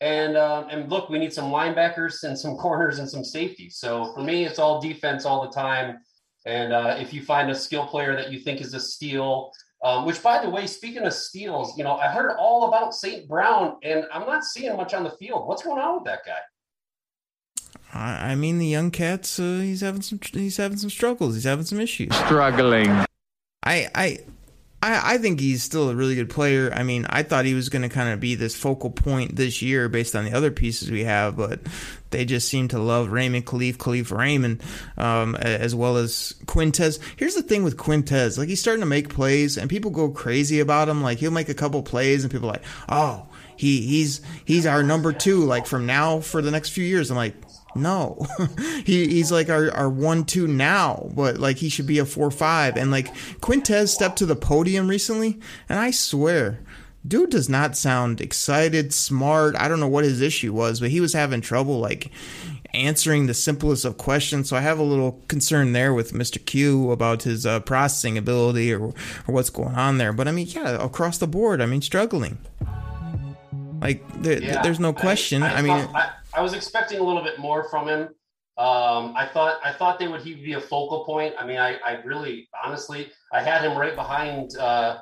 [0.00, 3.78] and um, and look, we need some linebackers and some corners and some safeties.
[3.78, 5.98] So for me, it's all defense all the time.
[6.44, 9.50] And uh, if you find a skill player that you think is a steal,
[9.84, 13.28] um, which by the way, speaking of steals, you know, I heard all about St.
[13.28, 15.46] Brown, and I'm not seeing much on the field.
[15.46, 16.38] What's going on with that guy?
[17.92, 21.34] I mean, the young cat's uh, he's having some he's having some struggles.
[21.34, 22.14] He's having some issues.
[22.14, 22.90] Struggling.
[23.62, 24.18] I I
[24.82, 26.70] I, I think he's still a really good player.
[26.72, 29.62] I mean, I thought he was going to kind of be this focal point this
[29.62, 31.60] year based on the other pieces we have, but
[32.10, 34.62] they just seem to love Raymond Kalif, Kalif Raymond,
[34.96, 37.00] um, as well as Quintez.
[37.16, 38.38] Here's the thing with Quintez.
[38.38, 41.02] Like, he's starting to make plays, and people go crazy about him.
[41.02, 44.82] Like, he'll make a couple plays, and people are like, oh, he, he's, he's our
[44.82, 47.10] number two, like, from now for the next few years.
[47.10, 47.34] I'm like,
[47.76, 48.26] no,
[48.84, 52.30] he he's like our, our one two now, but like he should be a four
[52.30, 52.76] five.
[52.76, 56.60] And like Quintez stepped to the podium recently, and I swear,
[57.06, 59.54] dude does not sound excited, smart.
[59.56, 62.10] I don't know what his issue was, but he was having trouble like
[62.74, 64.48] answering the simplest of questions.
[64.50, 66.44] So I have a little concern there with Mr.
[66.44, 68.94] Q about his uh, processing ability or or
[69.28, 70.12] what's going on there.
[70.12, 72.38] But I mean, yeah, across the board, I mean, struggling.
[73.80, 75.42] Like there, Yeah, there's no question.
[75.42, 75.86] I, mean.
[75.86, 78.02] thought- I, I was expecting a little bit more from him.
[78.58, 81.34] Um, I thought I thought they would he be a focal point.
[81.38, 84.98] I mean, I, I really honestly I had him right behind uh,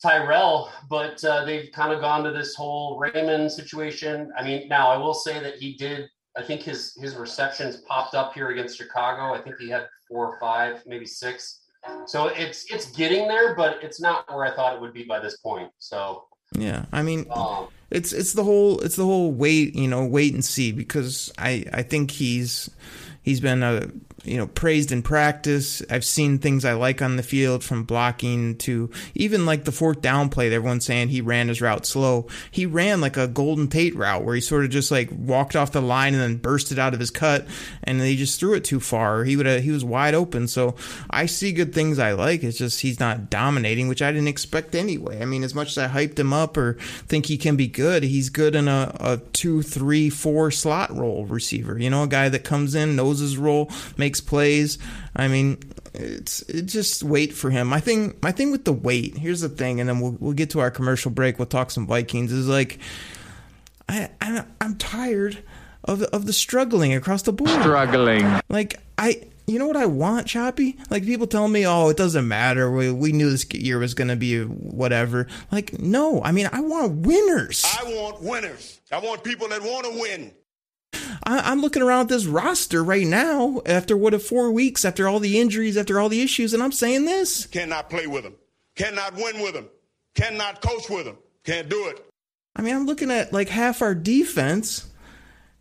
[0.00, 4.32] Tyrell, but uh, they've kind of gone to this whole Raymond situation.
[4.36, 6.08] I mean, now I will say that he did.
[6.36, 9.34] I think his his receptions popped up here against Chicago.
[9.34, 11.62] I think he had four or five, maybe six.
[12.06, 15.18] So it's it's getting there, but it's not where I thought it would be by
[15.18, 15.70] this point.
[15.78, 20.04] So Yeah, I mean, um, it's it's the whole it's the whole wait you know
[20.04, 22.70] wait and see because I I think he's
[23.26, 23.90] he's been a
[24.24, 25.82] you know praised in practice.
[25.90, 30.00] I've seen things I like on the field from blocking to even like the fourth
[30.00, 30.52] down play.
[30.52, 32.26] Everyone's saying he ran his route slow.
[32.50, 35.72] He ran like a Golden Tate route where he sort of just like walked off
[35.72, 37.46] the line and then bursted out of his cut,
[37.84, 39.24] and he just threw it too far.
[39.24, 40.48] He would he was wide open.
[40.48, 40.76] So
[41.10, 42.42] I see good things I like.
[42.42, 45.20] It's just he's not dominating, which I didn't expect anyway.
[45.20, 46.74] I mean, as much as I hyped him up or
[47.08, 51.26] think he can be good, he's good in a, a two, three, four slot role
[51.26, 51.78] receiver.
[51.78, 54.78] You know, a guy that comes in, knows his role, makes plays.
[55.14, 55.58] I mean,
[55.94, 57.68] it's it just wait for him.
[57.68, 59.16] My thing, my thing with the wait.
[59.16, 61.38] Here's the thing, and then we'll we'll get to our commercial break.
[61.38, 62.32] We'll talk some Vikings.
[62.32, 62.78] Is like,
[63.88, 65.38] I, I I'm tired
[65.84, 67.50] of of the struggling across the board.
[67.50, 68.40] Struggling.
[68.48, 70.76] Like I, you know what I want, Choppy?
[70.90, 72.70] Like people tell me, oh, it doesn't matter.
[72.70, 75.26] We we knew this year was gonna be whatever.
[75.50, 77.64] Like no, I mean I want winners.
[77.64, 78.80] I want winners.
[78.92, 80.32] I want people that want to win.
[81.24, 85.08] I, I'm looking around at this roster right now after what, a four weeks, after
[85.08, 87.46] all the injuries, after all the issues, and I'm saying this.
[87.46, 88.34] Cannot play with them.
[88.76, 89.68] Cannot win with them.
[90.14, 91.18] Cannot coach with them.
[91.44, 92.04] Can't do it.
[92.54, 94.88] I mean, I'm looking at like half our defense,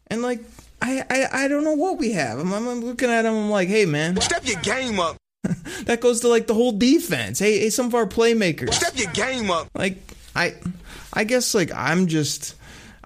[0.07, 0.39] and like
[0.81, 2.39] I I, I don't know what we have.
[2.39, 3.35] I'm, I'm looking at them.
[3.35, 5.17] I'm like, hey man, Step your game up.
[5.83, 7.39] that goes to like the whole defense.
[7.39, 8.73] Hey, hey, some of our playmakers.
[8.73, 9.67] Step your game up.
[9.75, 9.97] like
[10.35, 10.55] I
[11.13, 12.55] I guess like I'm just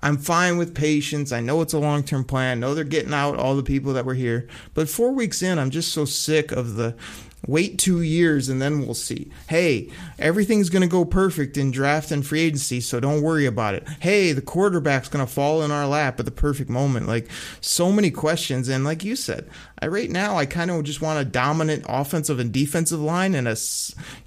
[0.02, 1.32] I'm fine with patience.
[1.32, 2.58] I know it's a long term plan.
[2.58, 4.48] I know they're getting out all the people that were here.
[4.74, 6.96] But four weeks in, I'm just so sick of the
[7.48, 9.32] wait two years and then we'll see.
[9.48, 13.76] Hey, everything's going to go perfect in draft and free agency, so don't worry about
[13.76, 13.88] it.
[14.00, 17.08] Hey, the quarterback's going to fall in our lap at the perfect moment.
[17.08, 17.30] Like
[17.62, 18.68] so many questions.
[18.68, 19.50] And like you said,
[19.82, 23.48] I right now I kind of just want a dominant offensive and defensive line and
[23.48, 23.56] a,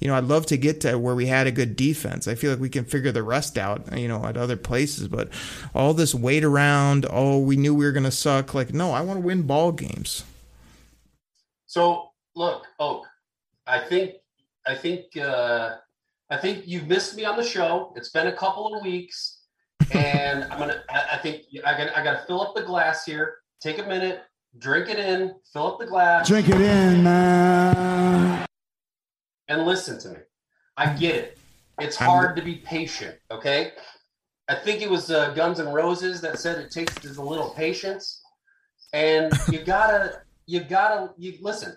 [0.01, 2.27] you know, I'd love to get to where we had a good defense.
[2.27, 5.09] I feel like we can figure the rest out, you know, at other places.
[5.09, 5.29] But
[5.75, 8.55] all this wait around, oh, we knew we were going to suck.
[8.55, 10.25] Like, no, I want to win ball games.
[11.67, 13.07] So look, Oak,
[13.67, 14.15] I think
[14.67, 15.77] I think uh
[16.31, 17.93] I think you've missed me on the show.
[17.97, 19.41] It's been a couple of weeks.
[19.93, 20.83] and I'm gonna.
[20.89, 21.95] I, I think I got.
[21.97, 23.35] I got to fill up the glass here.
[23.61, 24.23] Take a minute,
[24.59, 28.47] drink it in, fill up the glass, Drink it in, man.
[29.49, 30.17] and listen to me.
[30.77, 31.39] I get it.
[31.81, 33.17] It's I'm- hard to be patient.
[33.31, 33.73] Okay.
[34.49, 37.51] I think it was uh, Guns N' Roses that said it takes just a little
[37.51, 38.21] patience,
[38.93, 41.77] and you gotta, you gotta, you listen.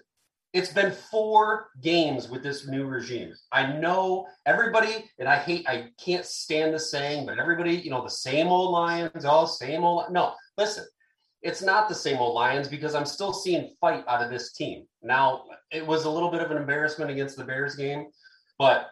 [0.56, 3.34] It's been four games with this new regime.
[3.52, 8.02] I know everybody, and I hate, I can't stand the saying, but everybody, you know,
[8.02, 10.14] the same old Lions, all same old.
[10.14, 10.86] No, listen,
[11.42, 14.86] it's not the same old Lions because I'm still seeing fight out of this team.
[15.04, 18.06] Now, it was a little bit of an embarrassment against the Bears game,
[18.58, 18.88] but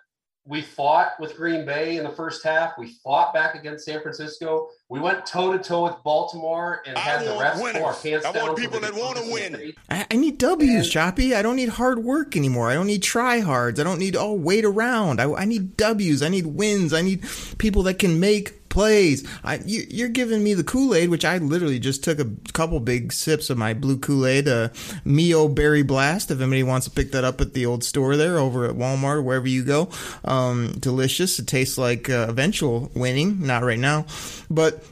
[0.46, 2.78] we fought with Green Bay in the first half.
[2.78, 4.68] We fought back against San Francisco.
[4.90, 7.74] We went toe to toe with Baltimore and I had the want refs pull our
[7.74, 8.02] winners.
[8.02, 8.48] pants I down.
[8.48, 9.74] want people that wanna put us in win.
[9.90, 11.34] I, I need W's, Choppy.
[11.34, 12.70] I don't need hard work anymore.
[12.70, 13.80] I don't need tryhards.
[13.80, 15.22] I don't need all wait around.
[15.22, 16.22] I, I need W's.
[16.22, 16.94] I need wins.
[16.94, 17.24] I need
[17.58, 19.26] people that can make plays.
[19.44, 22.80] I, you, you're giving me the Kool Aid, which I literally just took a couple
[22.80, 24.70] big sips of my blue Kool Aid, uh,
[25.06, 26.32] Mio Berry Blast.
[26.32, 29.24] If anybody wants to pick that up at the old store there, over at Walmart,
[29.24, 29.90] wherever you go,
[30.26, 31.40] um, delicious.
[31.40, 33.46] It tastes like uh, eventual winning.
[33.46, 34.08] Not right now,
[34.50, 34.84] but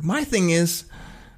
[0.00, 0.84] my thing is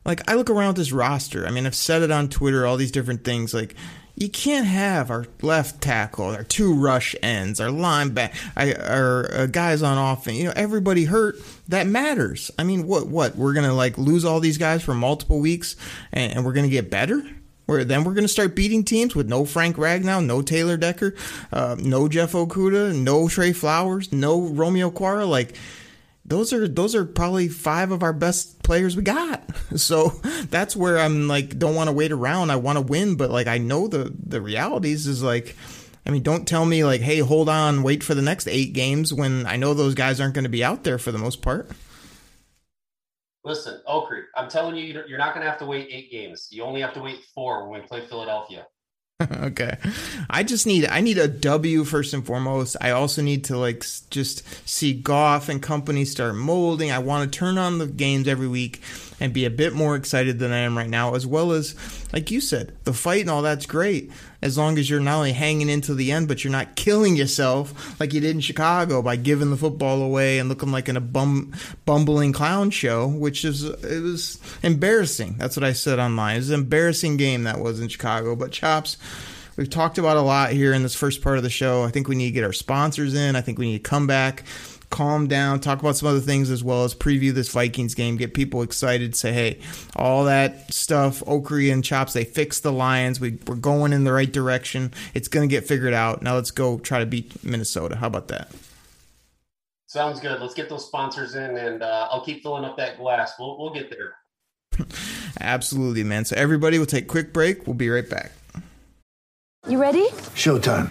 [0.05, 1.47] like I look around this roster.
[1.47, 3.55] I mean, I've said it on Twitter, all these different things.
[3.55, 3.75] Like,
[4.19, 9.81] you can't have our left tackle, our two rush ends, our linebacker, our uh, guys
[9.81, 10.37] on offense.
[10.37, 11.37] You know, everybody hurt.
[11.69, 12.51] That matters.
[12.59, 13.07] I mean, what?
[13.07, 13.37] What?
[13.37, 15.77] We're gonna like lose all these guys for multiple weeks,
[16.13, 17.23] and, and we're gonna get better.
[17.67, 21.15] Where then we're gonna start beating teams with no Frank Ragnow, no Taylor Decker,
[21.53, 25.29] uh, no Jeff Okudah, no Trey Flowers, no Romeo Okwara.
[25.29, 25.55] Like
[26.29, 29.45] those are those are probably five of our best players we got.
[29.77, 30.09] So
[30.49, 32.51] that's where I'm like don't want to wait around.
[32.51, 35.57] I want to win, but like I know the the realities is like
[36.07, 39.13] I mean, don't tell me like, hey, hold on, wait for the next eight games
[39.13, 41.71] when I know those guys aren't going to be out there for the most part.
[43.45, 46.49] Listen, Oak I'm telling you, you're not going to have to wait eight games.
[46.51, 48.67] You only have to wait four when we play Philadelphia.
[49.33, 49.77] okay.
[50.31, 52.77] I just need I need a W first and foremost.
[52.81, 56.93] I also need to like just see Goff and company start molding.
[56.93, 58.81] I want to turn on the games every week
[59.21, 61.75] and be a bit more excited than I am right now, as well as
[62.13, 65.33] like you said, the fight and all that's great as long as you're not only
[65.33, 69.17] hanging into the end, but you're not killing yourself like you did in Chicago by
[69.17, 71.53] giving the football away and looking like in a bum
[71.85, 75.35] bumbling clown show, which is it was embarrassing.
[75.39, 76.37] That's what I said online.
[76.37, 78.37] It was an embarrassing game that was in Chicago.
[78.37, 78.97] But chops.
[79.57, 81.83] We've talked about a lot here in this first part of the show.
[81.83, 83.35] I think we need to get our sponsors in.
[83.35, 84.45] I think we need to come back,
[84.91, 88.35] calm down, talk about some other things as well as preview this Vikings game, get
[88.35, 89.61] people excited, say, hey,
[89.97, 93.21] all that stuff, Okri and Chops, they fixed the Lions.
[93.21, 94.93] We, we're going in the right direction.
[95.15, 96.23] It's going to get figured out.
[96.23, 97.97] Now let's go try to beat Minnesota.
[97.97, 98.51] How about that?
[99.87, 100.41] Sounds good.
[100.41, 103.33] Let's get those sponsors in, and uh, I'll keep filling up that glass.
[103.39, 104.87] We'll we'll get there.
[105.41, 106.27] Absolutely, man.
[106.27, 107.67] So everybody, we'll take a quick break.
[107.67, 108.33] We'll be right back.
[109.67, 110.07] You ready?
[110.35, 110.91] Showtime.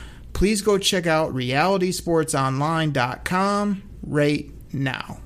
[0.33, 5.21] Please go check out realitysportsonline.com right now.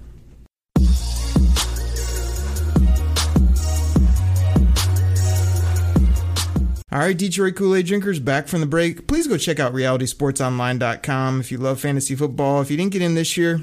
[6.92, 9.06] All right, Detroit Kool Aid drinkers, back from the break.
[9.06, 12.62] Please go check out realitysportsonline.com if you love fantasy football.
[12.62, 13.60] If you didn't get in this year,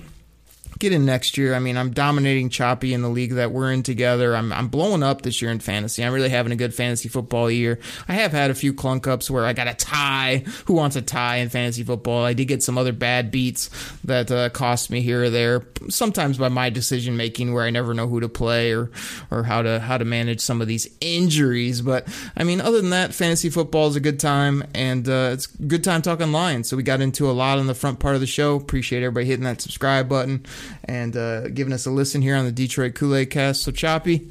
[0.82, 1.54] get in next year.
[1.54, 4.34] I mean, I'm dominating Choppy in the league that we're in together.
[4.36, 6.04] I'm I'm blowing up this year in fantasy.
[6.04, 7.78] I'm really having a good fantasy football year.
[8.08, 10.44] I have had a few clunk ups where I got a tie.
[10.66, 12.24] Who wants a tie in fantasy football?
[12.24, 13.70] I did get some other bad beats
[14.04, 15.64] that uh, cost me here or there.
[15.88, 18.90] Sometimes by my decision making, where I never know who to play or
[19.30, 21.80] or how to how to manage some of these injuries.
[21.80, 25.46] But I mean, other than that, fantasy football is a good time, and uh, it's
[25.46, 26.68] good time talking Lions.
[26.68, 28.56] So we got into a lot on the front part of the show.
[28.56, 30.44] Appreciate everybody hitting that subscribe button
[30.84, 33.62] and uh, giving us a listen here on the Detroit Kool Aid Cast.
[33.62, 34.30] So choppy.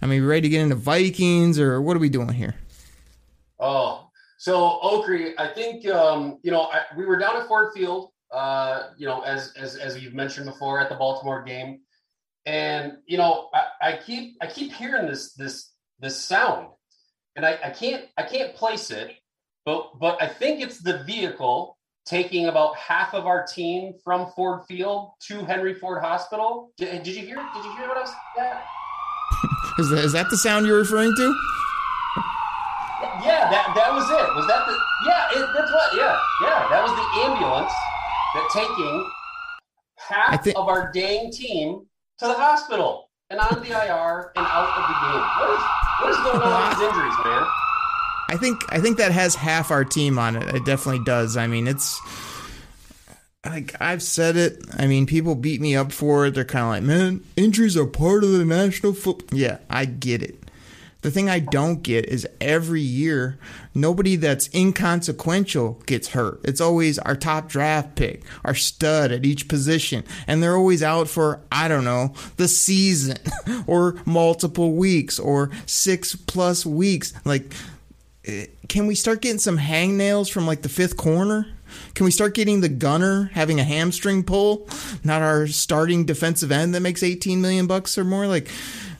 [0.00, 2.56] I mean, ready to get into Vikings or what are we doing here?
[3.60, 8.10] Oh, so Okrie, I think um, you know I, we were down at Ford Field.
[8.32, 11.80] Uh, you know, as as as you've mentioned before at the Baltimore game,
[12.44, 16.68] and you know I, I keep I keep hearing this this this sound,
[17.36, 19.12] and I, I can't I can't place it,
[19.64, 24.62] but but I think it's the vehicle taking about half of our team from Ford
[24.66, 26.72] Field to Henry Ford Hospital.
[26.76, 27.36] Did, did you hear?
[27.54, 28.12] Did you hear what I was?
[28.36, 28.60] Yeah.
[29.78, 31.34] is, that, is that the sound you're referring to?
[33.24, 34.26] Yeah, that that was it.
[34.38, 34.74] Was that the?
[35.06, 35.88] Yeah, it, that's what.
[35.96, 37.72] Yeah, yeah, that was the ambulance
[38.34, 39.10] that taking
[39.98, 41.86] half think- of our dang team
[42.18, 45.24] to the hospital and onto the IR and out of the game.
[45.38, 45.62] What is
[46.00, 47.42] what is going on with these injuries, man?
[48.28, 50.54] I think I think that has half our team on it.
[50.54, 51.36] It definitely does.
[51.36, 52.00] I mean, it's
[53.44, 54.64] like I've said it.
[54.78, 56.34] I mean, people beat me up for it.
[56.34, 60.22] They're kind of like, "Man, injuries are part of the national football." Yeah, I get
[60.22, 60.42] it.
[61.02, 63.36] The thing I don't get is every year
[63.74, 66.40] nobody that's inconsequential gets hurt.
[66.44, 71.08] It's always our top draft pick, our stud at each position, and they're always out
[71.08, 73.18] for I don't know, the season
[73.66, 77.12] or multiple weeks or 6 plus weeks.
[77.24, 77.52] Like
[78.26, 81.46] Uh, can we start getting some hangnails from like the fifth corner?
[81.94, 84.68] Can we start getting the gunner having a hamstring pull,
[85.02, 88.26] not our starting defensive end that makes 18 million bucks or more?
[88.26, 88.48] Like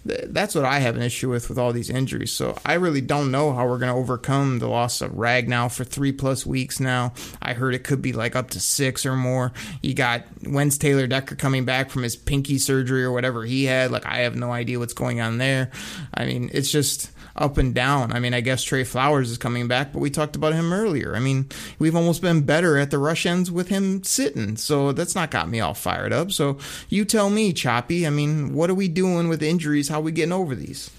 [0.06, 2.32] th- that's what I have an issue with with all these injuries.
[2.32, 5.84] So I really don't know how we're going to overcome the loss of Ragnow for
[5.84, 7.12] three plus weeks now.
[7.40, 9.52] I heard it could be like up to six or more.
[9.82, 13.90] You got when's Taylor Decker coming back from his pinky surgery or whatever he had.
[13.92, 15.70] Like I have no idea what's going on there.
[16.14, 18.12] I mean, it's just up and down.
[18.12, 21.16] I mean, I guess Trey Flowers is coming back, but we talked about him earlier.
[21.16, 25.14] I mean, we've almost been better at the rush ends with him sitting, so that's
[25.14, 26.32] not got me all fired up.
[26.32, 26.58] So
[26.88, 28.06] you tell me, Choppy.
[28.06, 29.88] I mean, what are we doing with injuries?
[29.88, 30.90] How are we getting over these?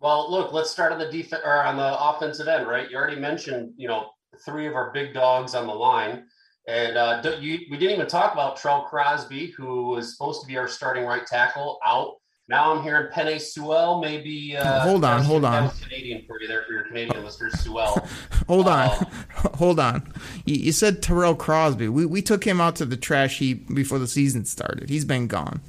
[0.00, 2.90] Well, look, let's start on the defense or on the offensive end, right?
[2.90, 4.10] You already mentioned, you know,
[4.44, 6.24] three of our big dogs on the line.
[6.68, 10.56] And uh, you, we didn't even talk about Tyrell Crosby, who was supposed to be
[10.56, 12.16] our starting right tackle, out.
[12.48, 14.56] Now I'm hearing Penei Sewell, maybe.
[14.56, 15.68] Uh, Hold on, hold on.
[15.82, 18.06] Canadian for you there for your Canadian listeners, Sewell.
[18.46, 19.04] Hold on, Uh,
[19.56, 20.06] hold on.
[20.44, 21.88] You, you said Terrell Crosby.
[21.88, 24.88] We we took him out to the trash heap before the season started.
[24.88, 25.60] He's been gone.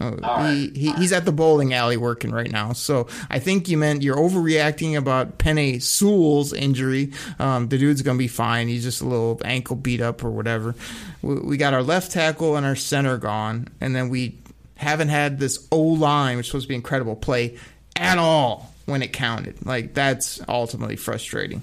[0.00, 2.74] Oh, All he, he he's at the bowling alley working right now.
[2.74, 7.12] So I think you meant you're overreacting about Penei Sewell's injury.
[7.38, 8.68] Um, the dude's gonna be fine.
[8.68, 10.74] He's just a little ankle beat up or whatever.
[11.22, 14.36] We, we got our left tackle and our center gone, and then we
[14.84, 17.56] haven't had this O line, which is supposed to be incredible, play
[17.96, 19.64] at all when it counted.
[19.64, 21.62] Like that's ultimately frustrating.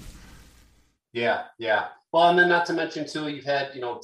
[1.12, 1.88] Yeah, yeah.
[2.12, 4.00] Well, and then not to mention too, you've had you know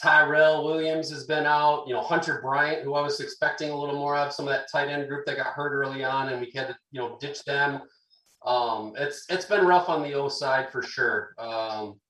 [0.00, 1.86] Tyrell Williams has been out.
[1.86, 4.70] You know Hunter Bryant, who I was expecting a little more of, some of that
[4.72, 7.44] tight end group that got hurt early on, and we had to you know ditch
[7.44, 7.82] them.
[8.44, 11.34] Um, it's it's been rough on the O side for sure.
[11.38, 12.00] Um,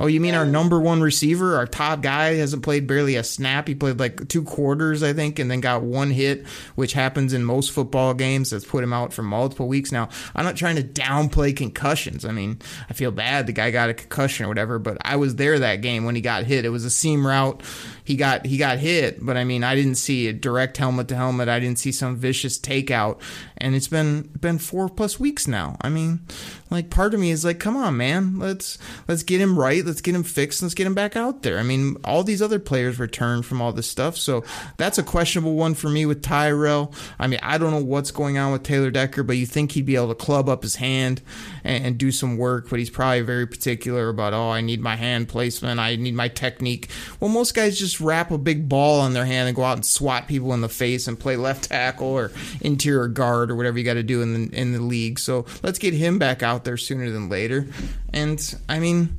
[0.00, 3.68] Oh, you mean our number one receiver, our top guy, hasn't played barely a snap?
[3.68, 7.44] He played like two quarters, I think, and then got one hit, which happens in
[7.44, 8.48] most football games.
[8.48, 10.08] That's put him out for multiple weeks now.
[10.34, 12.24] I'm not trying to downplay concussions.
[12.24, 15.36] I mean, I feel bad the guy got a concussion or whatever, but I was
[15.36, 16.64] there that game when he got hit.
[16.64, 17.62] It was a seam route.
[18.10, 21.14] He got he got hit, but I mean, I didn't see a direct helmet to
[21.14, 21.48] helmet.
[21.48, 23.20] I didn't see some vicious takeout,
[23.56, 25.76] and it's been been four plus weeks now.
[25.80, 26.26] I mean,
[26.70, 30.00] like part of me is like, come on, man, let's let's get him right, let's
[30.00, 31.60] get him fixed, let's get him back out there.
[31.60, 34.42] I mean, all these other players returned from all this stuff, so
[34.76, 36.92] that's a questionable one for me with Tyrell.
[37.16, 39.86] I mean, I don't know what's going on with Taylor Decker, but you think he'd
[39.86, 41.22] be able to club up his hand
[41.62, 44.96] and, and do some work, but he's probably very particular about, oh, I need my
[44.96, 46.88] hand placement, I need my technique.
[47.20, 49.86] Well, most guys just wrap a big ball on their hand and go out and
[49.86, 53.84] swat people in the face and play left tackle or interior guard or whatever you
[53.84, 55.18] got to do in the in the league.
[55.18, 57.66] So let's get him back out there sooner than later.
[58.12, 59.18] And I mean,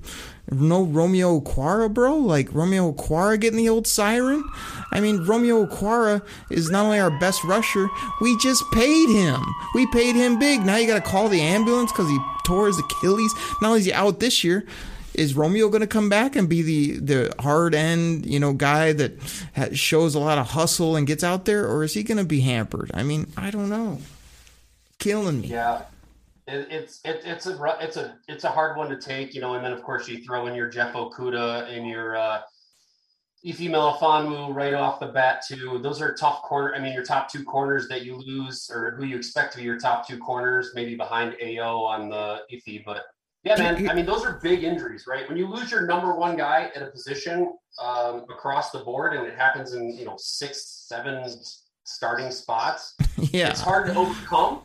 [0.49, 2.17] no Romeo Okwara, bro.
[2.17, 4.43] Like Romeo Okwara getting the old siren.
[4.91, 7.87] I mean, Romeo Okwara is not only our best rusher,
[8.19, 9.41] we just paid him.
[9.73, 10.65] We paid him big.
[10.65, 13.33] Now you got to call the ambulance because he tore his Achilles.
[13.61, 14.65] Not only is he out this year,
[15.13, 18.93] is Romeo going to come back and be the the hard end, you know, guy
[18.93, 19.13] that
[19.55, 22.25] ha- shows a lot of hustle and gets out there, or is he going to
[22.25, 22.91] be hampered?
[22.93, 23.99] I mean, I don't know.
[24.99, 25.47] Killing me.
[25.47, 25.83] Yeah,
[26.47, 29.55] it, it's it, it's a it's a it's a hard one to take, you know.
[29.55, 32.41] And then of course you throw in your Jeff Okudah and your uh,
[33.45, 35.79] Ife Melifonwu right off the bat too.
[35.81, 36.75] Those are tough corner.
[36.75, 39.63] I mean, your top two corners that you lose, or who you expect to be
[39.63, 43.03] your top two corners, maybe behind AO on the Ife, but.
[43.43, 43.89] Yeah, man.
[43.89, 45.27] I mean, those are big injuries, right?
[45.27, 49.25] When you lose your number one guy at a position um, across the board, and
[49.25, 51.27] it happens in you know six, seven
[51.83, 53.49] starting spots, Yeah.
[53.49, 54.61] it's hard to overcome,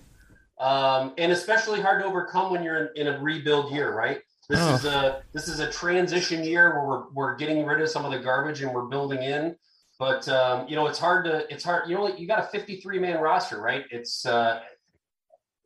[0.61, 4.19] um, and especially hard to overcome when you're in, in a rebuild year, right?
[4.49, 4.75] This Oh.
[4.75, 8.13] is a this is a transition year where we're we're getting rid of some of
[8.13, 9.57] the garbage and we're building in.
[9.99, 11.89] But um, you know, it's hard to it's hard.
[11.89, 13.85] You know, you got a 53 man roster, right?
[13.91, 14.61] It's uh,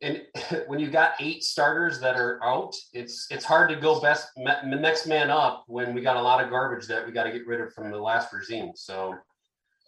[0.01, 0.21] and
[0.67, 5.07] when you've got eight starters that are out, it's it's hard to go best next
[5.07, 7.61] man up when we got a lot of garbage that we got to get rid
[7.61, 8.71] of from the last regime.
[8.75, 9.15] So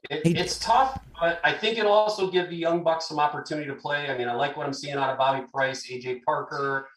[0.09, 3.75] it, it's tough, but I think it'll also give the young bucks some opportunity to
[3.75, 4.09] play.
[4.09, 6.87] I mean, I like what I'm seeing out of Bobby Price, AJ Parker.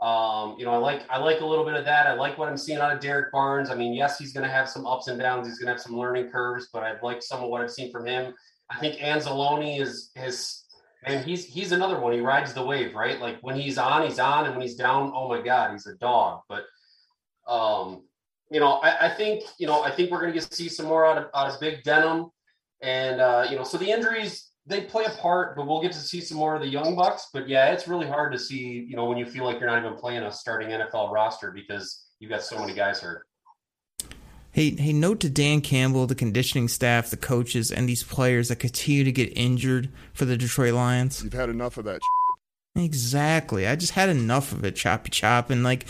[0.00, 2.06] Um, you know, I like I like a little bit of that.
[2.06, 3.70] I like what I'm seeing out of Derrick Barnes.
[3.70, 5.46] I mean, yes, he's going to have some ups and downs.
[5.46, 7.92] He's going to have some learning curves, but I like some of what I've seen
[7.92, 8.34] from him.
[8.70, 10.61] I think Anzalone is his
[11.04, 12.12] and he's he's another one.
[12.12, 13.20] He rides the wave, right?
[13.20, 15.94] Like when he's on, he's on, and when he's down, oh my god, he's a
[15.94, 16.42] dog.
[16.48, 16.64] But
[17.48, 18.04] um,
[18.50, 20.86] you know, I, I think you know, I think we're to get to see some
[20.86, 22.30] more out of out of Big Denim,
[22.82, 25.98] and uh, you know, so the injuries they play a part, but we'll get to
[25.98, 27.28] see some more of the young bucks.
[27.32, 29.84] But yeah, it's really hard to see, you know, when you feel like you're not
[29.84, 33.26] even playing a starting NFL roster because you've got so many guys hurt.
[34.52, 38.56] Hey, hey, note to Dan Campbell, the conditioning staff, the coaches, and these players that
[38.56, 41.24] continue to get injured for the Detroit Lions.
[41.24, 42.02] You've had enough of that.
[42.76, 43.66] Exactly.
[43.66, 45.48] I just had enough of it, choppy chop.
[45.48, 45.86] And like,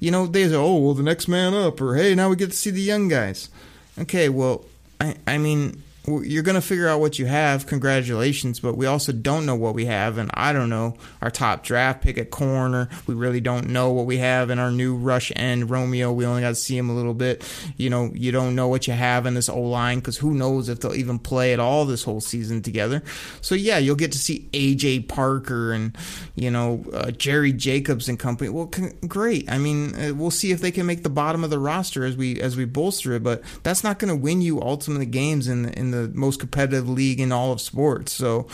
[0.00, 2.50] you know, they say, oh, well, the next man up, or hey, now we get
[2.50, 3.50] to see the young guys.
[3.98, 4.64] Okay, well,
[4.98, 7.66] I, I mean, you're going to figure out what you have.
[7.66, 8.60] Congratulations.
[8.60, 10.18] But we also don't know what we have.
[10.18, 12.88] And I don't know our top draft pick at corner.
[13.06, 16.12] We really don't know what we have in our new rush end, Romeo.
[16.12, 17.44] We only got to see him a little bit.
[17.76, 20.68] You know, you don't know what you have in this O line because who knows
[20.68, 23.02] if they'll even play at all this whole season together.
[23.40, 25.96] So, yeah, you'll get to see AJ Parker and,
[26.34, 28.50] you know, uh, Jerry Jacobs and company.
[28.50, 29.50] Well, con- great.
[29.50, 32.16] I mean, uh, we'll see if they can make the bottom of the roster as
[32.16, 35.62] we as we bolster it, but that's not going to win you ultimately games in
[35.62, 38.12] the, in the most competitive league in all of sports.
[38.12, 38.46] So,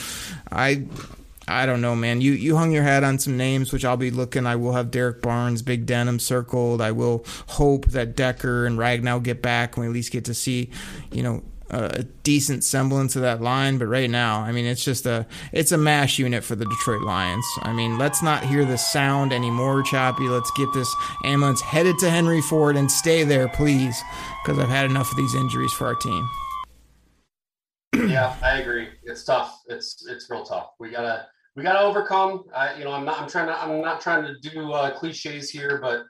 [0.51, 0.85] I
[1.47, 2.21] I don't know, man.
[2.21, 4.47] You you hung your hat on some names, which I'll be looking.
[4.47, 6.81] I will have Derrick Barnes, Big Denim circled.
[6.81, 10.35] I will hope that Decker and Ragnow get back, and we at least get to
[10.35, 10.71] see,
[11.13, 13.77] you know, a decent semblance of that line.
[13.77, 17.03] But right now, I mean, it's just a it's a mash unit for the Detroit
[17.03, 17.45] Lions.
[17.61, 20.29] I mean, let's not hear the sound anymore, Choppy.
[20.29, 24.01] Let's get this ambulance headed to Henry Ford and stay there, please,
[24.43, 26.27] because I've had enough of these injuries for our team.
[28.09, 28.89] Yeah, I agree.
[29.05, 29.61] It's tough.
[29.69, 30.71] It's it's real tough.
[30.79, 31.27] We gotta
[31.57, 32.45] we gotta overcome.
[32.55, 35.51] I you know I'm not I'm trying to I'm not trying to do uh, cliches
[35.51, 36.05] here, but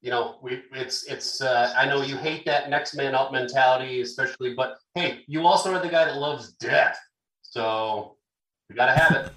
[0.00, 4.00] you know we it's it's uh, I know you hate that next man up mentality,
[4.00, 4.54] especially.
[4.54, 6.98] But hey, you also are the guy that loves death,
[7.42, 8.16] so
[8.68, 9.32] we gotta have it.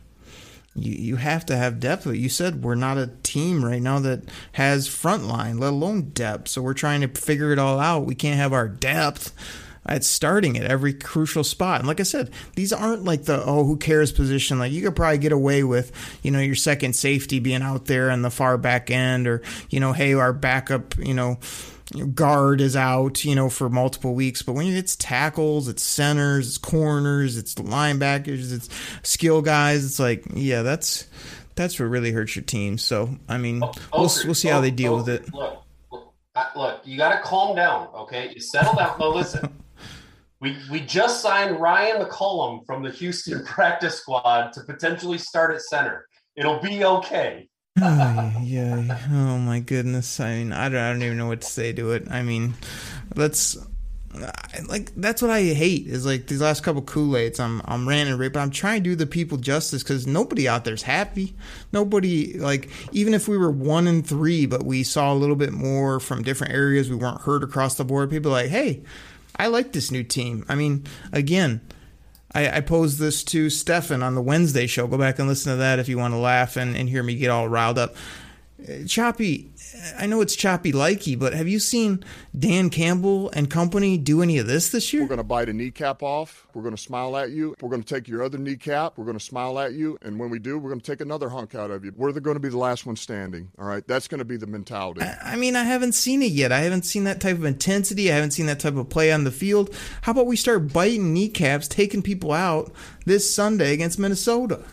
[0.76, 2.06] You you have to have depth.
[2.06, 4.24] But You said we're not a team right now that
[4.54, 6.50] has front line, let alone depth.
[6.50, 8.06] So we're trying to figure it all out.
[8.06, 9.34] We can't have our depth
[9.88, 11.80] at starting at every crucial spot.
[11.80, 14.60] And like I said, these aren't like the oh who cares position.
[14.60, 15.92] Like you could probably get away with,
[16.24, 19.80] you know, your second safety being out there on the far back end or, you
[19.80, 21.40] know, hey, our backup, you know,
[22.14, 24.42] guard is out, you know, for multiple weeks.
[24.42, 28.70] But when it's tackles, it's centers, it's corners, it's linebackers, it's
[29.04, 31.08] skill guys, it's like, yeah, that's
[31.56, 32.78] that's what really hurts your team.
[32.78, 35.26] So I mean, oh, we'll we'll see how oh, they deal with it.
[35.34, 38.32] Oh, look, look, look, you got to calm down, okay?
[38.34, 38.98] You settle down.
[39.00, 39.50] No, listen.
[40.40, 45.62] We, we just signed Ryan McCollum from the Houston practice squad to potentially start at
[45.62, 46.08] center.
[46.36, 47.50] It'll be okay.
[47.82, 49.00] oh, yeah, yeah.
[49.12, 50.20] Oh my goodness.
[50.20, 52.10] I mean, I don't, I don't even know what to say to it.
[52.10, 52.54] I mean,
[53.16, 53.58] let's
[54.68, 57.40] like that's what I hate is like these last couple Kool Aids.
[57.40, 60.66] I'm I'm ranting, right, but I'm trying to do the people justice because nobody out
[60.66, 61.36] there's happy.
[61.72, 65.52] Nobody like even if we were one and three, but we saw a little bit
[65.52, 66.90] more from different areas.
[66.90, 68.10] We weren't hurt across the board.
[68.10, 68.82] People like, hey,
[69.38, 70.46] I like this new team.
[70.50, 71.62] I mean, again.
[72.36, 74.86] I, I posed this to Stefan on the Wednesday show.
[74.86, 77.16] Go back and listen to that if you want to laugh and, and hear me
[77.16, 77.96] get all riled up.
[78.62, 79.50] Uh, Choppy,
[79.98, 82.04] I know it's choppy likey, but have you seen
[82.38, 85.04] Dan Campbell and company do any of this this year?
[85.04, 86.48] We're going to bite a kneecap off.
[86.54, 87.56] We're going to smile at you.
[87.62, 88.98] We're going to take your other kneecap.
[88.98, 89.98] We're going to smile at you.
[90.02, 91.94] And when we do, we're going to take another hunk out of you.
[91.96, 93.52] We're going to be the last one standing.
[93.60, 93.86] All right.
[93.88, 95.02] That's going to be the mentality.
[95.02, 96.52] I mean, I haven't seen it yet.
[96.52, 98.12] I haven't seen that type of intensity.
[98.12, 99.74] I haven't seen that type of play on the field.
[100.02, 102.72] How about we start biting kneecaps, taking people out
[103.06, 104.64] this Sunday against Minnesota?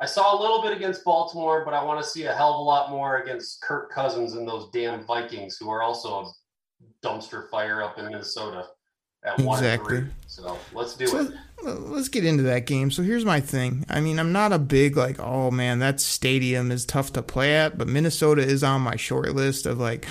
[0.00, 2.58] I saw a little bit against Baltimore, but I want to see a hell of
[2.58, 6.32] a lot more against Kirk Cousins and those damn Vikings, who are also a
[7.06, 8.66] dumpster fire up in Minnesota
[9.24, 10.00] at exactly.
[10.00, 10.08] three.
[10.26, 11.32] So let's do so, it.
[11.62, 12.90] Let's get into that game.
[12.90, 13.86] So here's my thing.
[13.88, 17.56] I mean, I'm not a big like, oh man, that stadium is tough to play
[17.56, 20.06] at, but Minnesota is on my short list of like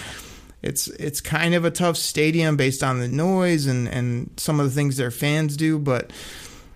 [0.62, 4.66] it's it's kind of a tough stadium based on the noise and and some of
[4.66, 6.12] the things their fans do, but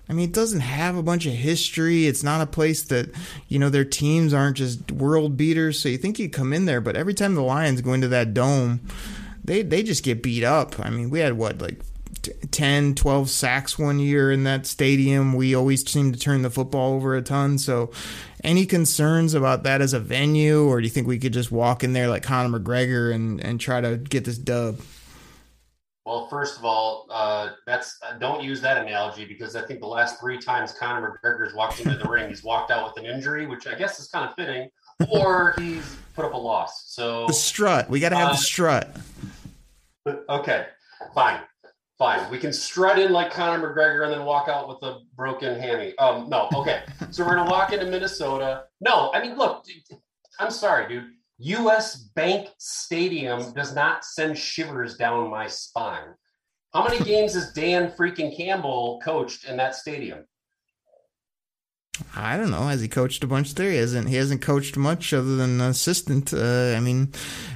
[0.09, 2.07] I mean, it doesn't have a bunch of history.
[2.07, 3.09] It's not a place that,
[3.47, 5.79] you know, their teams aren't just world beaters.
[5.79, 8.33] So you think you'd come in there, but every time the Lions go into that
[8.33, 8.79] dome,
[9.43, 10.79] they, they just get beat up.
[10.79, 11.81] I mean, we had what, like
[12.51, 15.33] 10, 12 sacks one year in that stadium.
[15.33, 17.57] We always seem to turn the football over a ton.
[17.57, 17.91] So,
[18.43, 21.83] any concerns about that as a venue, or do you think we could just walk
[21.83, 24.79] in there like Conor McGregor and, and try to get this dub?
[26.07, 29.87] Well, first of all, uh, that's uh, don't use that analogy because I think the
[29.87, 33.45] last three times Conor McGregor's walked into the ring, he's walked out with an injury,
[33.45, 34.69] which I guess is kind of fitting,
[35.09, 36.85] or he's put up a loss.
[36.87, 38.95] So the strut, we got to have uh, the strut.
[40.29, 40.67] Okay,
[41.13, 41.41] fine,
[41.97, 42.31] fine.
[42.31, 45.93] We can strut in like Conor McGregor and then walk out with a broken hammy.
[45.97, 46.83] Um, no, okay.
[47.11, 48.63] so we're gonna walk into Minnesota.
[48.79, 49.65] No, I mean, look,
[50.39, 56.15] I'm sorry, dude US Bank Stadium does not send shivers down my spine.
[56.73, 60.25] How many games has Dan freaking Campbell coached in that stadium?
[62.15, 62.67] I don't know.
[62.67, 63.71] Has he coached a bunch there?
[63.71, 64.09] He hasn't.
[64.09, 66.33] He hasn't coached much other than assistant.
[66.33, 67.11] Uh, I mean,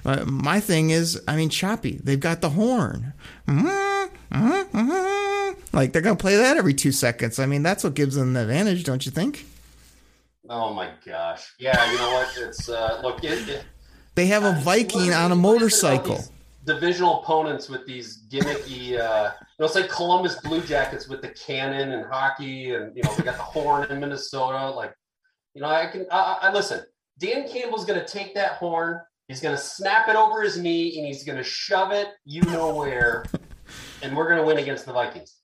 [0.05, 1.99] uh, my thing is, I mean, choppy.
[2.03, 3.13] They've got the horn.
[3.47, 3.67] Mm-hmm,
[4.36, 5.77] mm-hmm, mm-hmm.
[5.77, 7.39] Like they're gonna play that every two seconds.
[7.39, 9.45] I mean, that's what gives them the advantage, don't you think?
[10.53, 11.53] Oh my gosh!
[11.59, 12.37] Yeah, you know what?
[12.37, 13.23] It's uh, look.
[13.23, 13.63] It, it,
[14.15, 16.19] they have a Viking on a motorcycle.
[16.65, 18.99] Divisional opponents with these gimmicky.
[18.99, 23.01] Uh, you know, it's like Columbus Blue Jackets with the cannon and hockey, and you
[23.01, 24.69] know they got the horn in Minnesota.
[24.71, 24.93] Like,
[25.53, 26.05] you know, I can.
[26.11, 26.83] I, I listen.
[27.17, 28.99] Dan Campbell's going to take that horn.
[29.29, 32.41] He's going to snap it over his knee, and he's going to shove it, you
[32.41, 33.23] know where,
[34.03, 35.37] and we're going to win against the Vikings.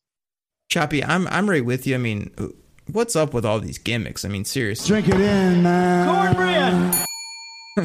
[0.69, 1.95] Choppy, I'm I'm right with you.
[1.95, 2.29] I mean,
[2.91, 4.25] what's up with all these gimmicks?
[4.25, 4.88] I mean, seriously.
[4.88, 6.33] Drink it in, man.
[6.35, 7.05] Cornbread.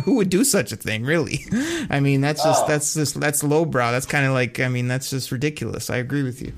[0.04, 1.44] Who would do such a thing, really?
[1.90, 2.68] I mean, that's just oh.
[2.68, 3.92] that's just that's lowbrow.
[3.92, 5.90] That's kind of like I mean, that's just ridiculous.
[5.90, 6.54] I agree with you.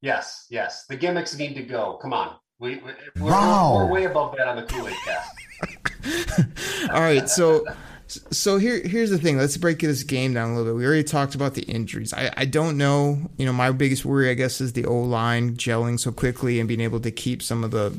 [0.00, 0.84] Yes, yes.
[0.88, 1.98] The gimmicks need to go.
[2.00, 2.36] Come on.
[2.60, 3.74] We, we are wow.
[3.74, 6.90] we're, we're way above that on the Kool-Aid cast.
[6.90, 7.64] All right, so
[8.08, 9.36] so here here's the thing.
[9.36, 10.78] Let's break this game down a little bit.
[10.78, 12.14] We already talked about the injuries.
[12.14, 13.18] I, I don't know.
[13.36, 16.66] You know, my biggest worry, I guess, is the O line gelling so quickly and
[16.66, 17.94] being able to keep some of the,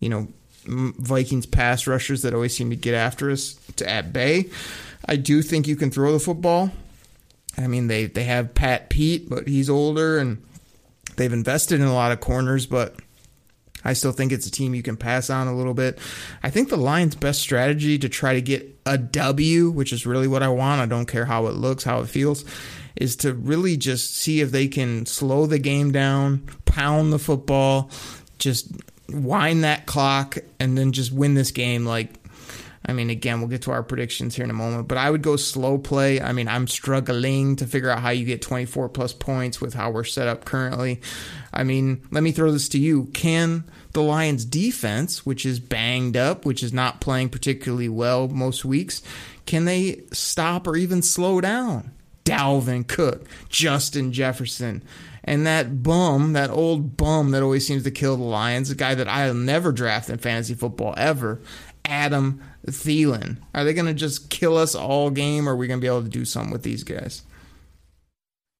[0.00, 0.26] you know,
[0.64, 4.50] Vikings pass rushers that always seem to get after us to at bay.
[5.06, 6.70] I do think you can throw the football.
[7.56, 10.42] I mean, they they have Pat Pete, but he's older, and
[11.16, 12.96] they've invested in a lot of corners, but.
[13.84, 15.98] I still think it's a team you can pass on a little bit.
[16.42, 20.28] I think the Lions' best strategy to try to get a W, which is really
[20.28, 22.44] what I want, I don't care how it looks, how it feels,
[22.96, 27.90] is to really just see if they can slow the game down, pound the football,
[28.38, 28.72] just
[29.08, 32.21] wind that clock and then just win this game like
[32.84, 35.22] I mean, again, we'll get to our predictions here in a moment, but I would
[35.22, 36.20] go slow play.
[36.20, 39.90] I mean, I'm struggling to figure out how you get 24 plus points with how
[39.90, 41.00] we're set up currently.
[41.52, 43.04] I mean, let me throw this to you.
[43.12, 48.64] Can the Lions defense, which is banged up, which is not playing particularly well most
[48.64, 49.02] weeks,
[49.46, 51.92] can they stop or even slow down?
[52.24, 54.82] Dalvin Cook, Justin Jefferson,
[55.24, 58.94] and that bum, that old bum that always seems to kill the Lions, a guy
[58.94, 61.40] that I'll never draft in fantasy football ever,
[61.84, 63.38] Adam Thielen.
[63.54, 65.88] Are they going to just kill us all game, or are we going to be
[65.88, 67.22] able to do something with these guys?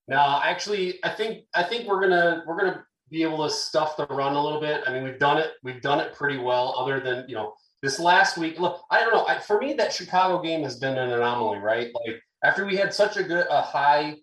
[0.09, 4.07] No, actually, I think I think we're gonna we're gonna be able to stuff the
[4.07, 4.83] run a little bit.
[4.87, 6.75] I mean, we've done it we've done it pretty well.
[6.77, 9.27] Other than you know this last week, look, I don't know.
[9.27, 11.91] I, for me, that Chicago game has been an anomaly, right?
[12.05, 14.17] Like after we had such a good a high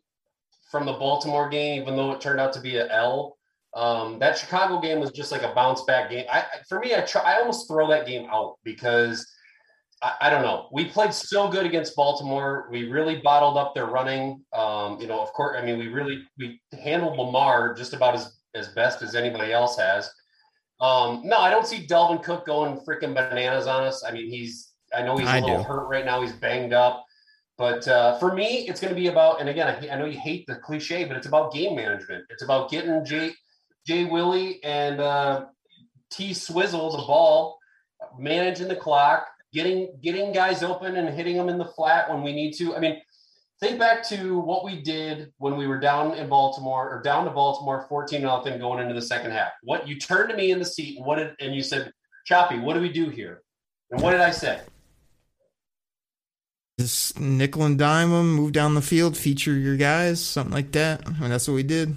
[0.69, 3.38] from the Baltimore game, even though it turned out to be a L.
[3.73, 6.25] Um, that Chicago game was just like a bounce back game.
[6.31, 9.27] I, for me, I try, I almost throw that game out because
[10.01, 10.69] I, I, don't know.
[10.71, 12.67] We played so good against Baltimore.
[12.71, 14.43] We really bottled up their running.
[14.53, 18.37] Um, you know, of course, I mean, we really we handled Lamar just about as
[18.55, 20.09] as best as anybody else has.
[20.81, 24.03] Um, no, I don't see Dalvin Cook going freaking bananas on us.
[24.03, 25.63] I mean, he's I know he's a I little do.
[25.63, 26.21] hurt right now.
[26.21, 27.05] He's banged up.
[27.59, 30.17] But uh, for me, it's going to be about, and again, I, I know you
[30.17, 32.23] hate the cliche, but it's about game management.
[32.29, 33.33] It's about getting Jay,
[33.85, 35.45] Jay Willie and uh,
[36.11, 37.57] T Swizzle the ball,
[38.17, 42.33] managing the clock, getting getting guys open and hitting them in the flat when we
[42.33, 42.75] need to.
[42.75, 43.01] I mean,
[43.59, 47.31] think back to what we did when we were down in Baltimore or down to
[47.31, 49.51] Baltimore 14 nothing going into the second half.
[49.63, 51.91] What you turned to me in the seat and what did and you said,
[52.25, 53.43] Choppy, what do we do here?
[53.91, 54.61] And what did I say?
[56.79, 61.01] Just nickel and dime them, move down the field, feature your guys, something like that.
[61.05, 61.95] I mean, that's what we did.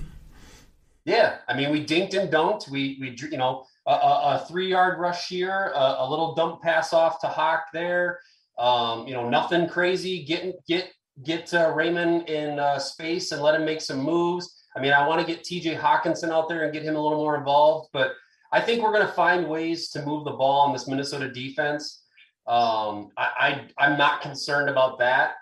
[1.05, 2.71] Yeah, I mean, we dinked and dunked.
[2.71, 6.63] We we you know a, a, a three yard rush here, a, a, little dump
[6.63, 8.21] pass off to Hawk there.
[8.59, 10.25] Um, you know, nothing crazy.
[10.25, 10.93] Get get
[11.25, 14.63] get uh, Raymond in uh, space and let him make some moves.
[14.77, 15.75] I mean, I want to get T.J.
[15.75, 18.13] Hockenson out there and get him a little more involved, but
[18.53, 22.05] I think we're going to find ways to move the ball on this Minnesota defense.
[22.47, 25.33] Um, I, I I'm not concerned about that.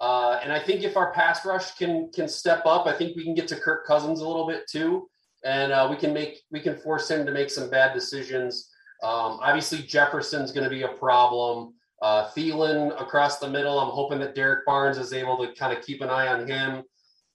[0.00, 3.24] Uh, and I think if our pass rush can can step up, I think we
[3.24, 5.09] can get to Kirk Cousins a little bit too,
[5.44, 8.70] and uh, we can make we can force him to make some bad decisions.
[9.02, 11.74] Um, obviously, Jefferson's going to be a problem.
[12.02, 13.78] Uh, Thielen across the middle.
[13.78, 16.82] I'm hoping that Derrick Barnes is able to kind of keep an eye on him,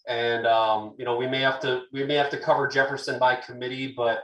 [0.08, 3.36] and um, you know we may have to we may have to cover Jefferson by
[3.36, 4.24] committee, but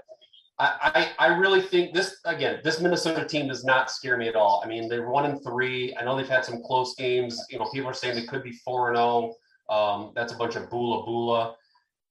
[0.59, 2.59] I, I, I really think this again.
[2.63, 4.61] This Minnesota team does not scare me at all.
[4.63, 5.95] I mean, they're one and three.
[5.95, 7.43] I know they've had some close games.
[7.49, 9.33] You know, people are saying they could be four and zero.
[9.69, 11.55] Um, that's a bunch of bula bula.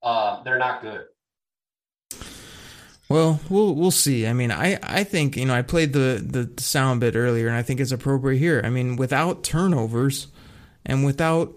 [0.03, 1.03] Uh, they're not good.
[3.11, 4.25] Well, we'll we'll see.
[4.25, 7.57] I mean, I, I think you know I played the the sound bit earlier, and
[7.57, 8.63] I think it's appropriate here.
[8.65, 10.29] I mean, without turnovers
[10.87, 11.53] and without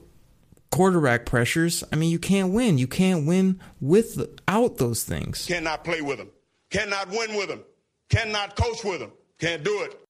[0.72, 2.80] quarterback pressures, I mean, you can't win.
[2.80, 5.46] You can't win without those things.
[5.46, 6.32] Cannot play with them.
[6.72, 7.64] Cannot win with them.
[8.10, 9.12] Cannot coach with them.
[9.38, 10.03] Can't do it.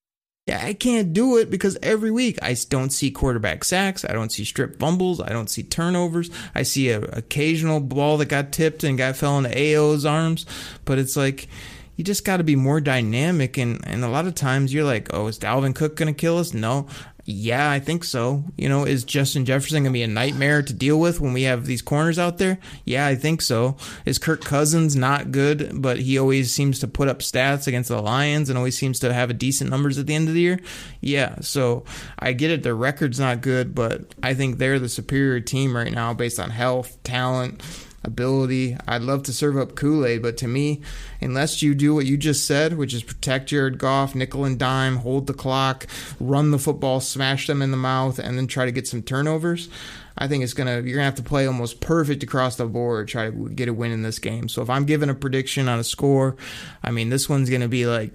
[0.49, 4.03] I can't do it because every week I don't see quarterback sacks.
[4.03, 5.21] I don't see strip fumbles.
[5.21, 6.29] I don't see turnovers.
[6.53, 10.45] I see an occasional ball that got tipped and got fell into AO's arms.
[10.83, 11.47] But it's like
[11.95, 13.57] you just got to be more dynamic.
[13.57, 16.37] And, and a lot of times you're like, oh, is Dalvin Cook going to kill
[16.37, 16.53] us?
[16.53, 16.87] No.
[17.25, 18.43] Yeah, I think so.
[18.57, 21.43] You know, is Justin Jefferson going to be a nightmare to deal with when we
[21.43, 22.59] have these corners out there?
[22.83, 23.77] Yeah, I think so.
[24.05, 28.01] Is Kirk Cousins not good, but he always seems to put up stats against the
[28.01, 30.59] Lions and always seems to have a decent numbers at the end of the year?
[30.99, 31.85] Yeah, so
[32.19, 32.61] I get it.
[32.63, 36.49] Their record's not good, but I think they're the superior team right now based on
[36.49, 37.63] health, talent,
[38.03, 38.77] ability.
[38.87, 40.81] I'd love to serve up Kool Aid, but to me,
[41.21, 44.97] unless you do what you just said, which is protect Jared Goff, nickel and dime,
[44.97, 45.87] hold the clock,
[46.19, 49.69] run the football, smash them in the mouth, and then try to get some turnovers.
[50.17, 53.29] I think it's gonna you're gonna have to play almost perfect across the board try
[53.29, 54.47] to get a win in this game.
[54.47, 56.35] So if I'm giving a prediction on a score,
[56.83, 58.11] I mean this one's gonna be like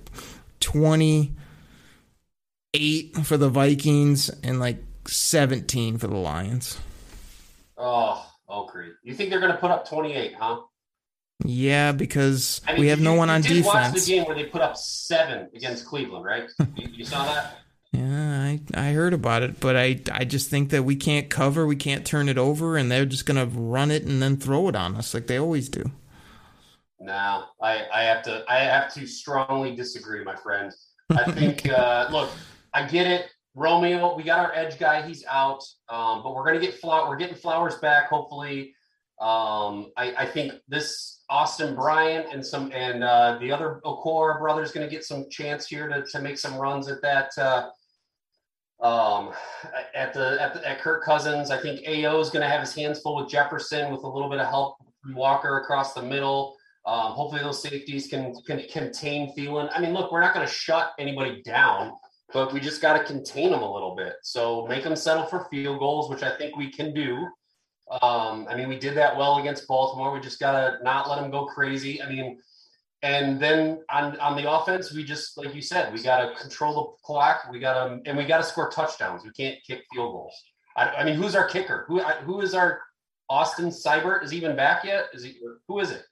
[0.61, 1.32] twenty
[2.74, 6.78] eight for the Vikings and like seventeen for the Lions.
[7.76, 8.88] Oh, Oakley.
[9.03, 10.61] You think they're going to put up 28, huh?
[11.44, 14.07] Yeah, because I mean, we have you- no one on did Watch defense.
[14.07, 16.49] the game where they put up seven against Cleveland, right?
[16.76, 17.59] you, you saw that?
[17.92, 21.66] Yeah, I, I heard about it, but I I just think that we can't cover,
[21.66, 24.76] we can't turn it over, and they're just gonna run it and then throw it
[24.76, 25.84] on us like they always do.
[27.01, 30.70] No, I, I have to I have to strongly disagree, my friend.
[31.11, 32.30] I think uh, look,
[32.74, 33.30] I get it.
[33.59, 35.64] Romeo, we got our edge guy, he's out.
[35.88, 38.74] Um, but we're gonna get flower we're getting flowers back, hopefully.
[39.20, 44.70] Um, I, I think this Austin Bryant and some and uh, the other Okwara brother's
[44.70, 47.68] gonna get some chance here to, to make some runs at that uh,
[48.80, 49.32] um,
[49.92, 51.50] at the at the, at Kirk Cousins.
[51.50, 54.38] I think AO is to have his hands full with Jefferson with a little bit
[54.38, 56.54] of help from Walker across the middle.
[56.86, 59.68] Um, hopefully those safeties can can contain Thielen.
[59.74, 61.92] I mean, look, we're not to shut anybody down,
[62.33, 64.14] but we just got to contain them a little bit.
[64.22, 67.26] So make them settle for field goals, which I think we can do.
[68.03, 70.12] Um, I mean, we did that well against Baltimore.
[70.12, 72.03] We just got to not let them go crazy.
[72.03, 72.39] I mean,
[73.03, 76.74] and then on on the offense, we just like you said, we got to control
[76.74, 77.49] the clock.
[77.51, 79.24] We got to and we got to score touchdowns.
[79.24, 80.35] We can't kick field goals.
[80.76, 81.85] I, I mean, who's our kicker?
[81.89, 82.81] Who who is our
[83.31, 84.24] Austin Seibert?
[84.24, 85.07] Is he even back yet?
[85.14, 85.39] Is he?
[85.68, 86.03] Who is it?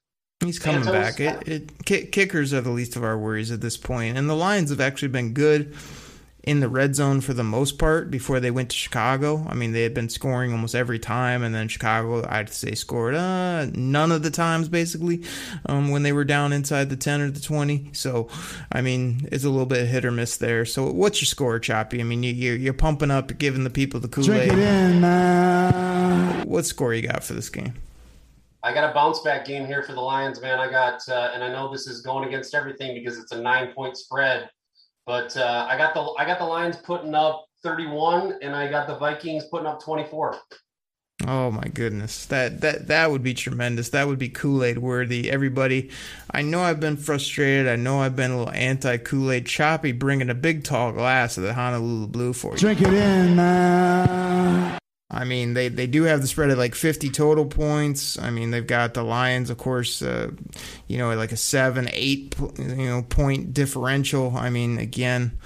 [0.43, 1.15] He's coming Santos?
[1.17, 1.19] back.
[1.19, 4.35] It, it ki- kickers are the least of our worries at this point, and the
[4.35, 5.75] Lions have actually been good
[6.47, 9.45] in the red zone for the most part before they went to Chicago.
[9.49, 13.15] I mean, they had been scoring almost every time, and then Chicago, I'd say, scored
[13.15, 15.23] uh, none of the times basically
[15.65, 17.89] um, when they were down inside the 10 or the 20.
[17.91, 18.29] So,
[18.71, 20.63] I mean, it's a little bit of hit or miss there.
[20.63, 21.99] So, what's your score, Choppy?
[21.99, 24.57] I mean, you, you're, you're pumping up, giving the people the Kool Drink it Aid.
[24.57, 26.47] in, man.
[26.47, 27.73] What score you got for this game?
[28.63, 30.59] I got a bounce back game here for the Lions, man.
[30.59, 33.73] I got, uh, and I know this is going against everything because it's a nine
[33.73, 34.49] point spread,
[35.07, 38.87] But uh, I got the I got the Lions putting up 31, and I got
[38.87, 40.37] the Vikings putting up 24.
[41.25, 43.89] Oh my goodness, that that that would be tremendous.
[43.89, 45.31] That would be Kool Aid worthy.
[45.31, 45.91] Everybody,
[46.29, 47.67] I know I've been frustrated.
[47.67, 49.45] I know I've been a little anti Kool Aid.
[49.45, 52.57] Choppy bringing a big tall glass of the Honolulu Blue for you.
[52.57, 54.77] Drink it in, man.
[55.09, 58.19] I mean, they, they do have the spread at like 50 total points.
[58.19, 60.31] I mean, they've got the Lions, of course, uh,
[60.87, 64.35] you know, like a seven, eight, you know, point differential.
[64.35, 65.37] I mean, again,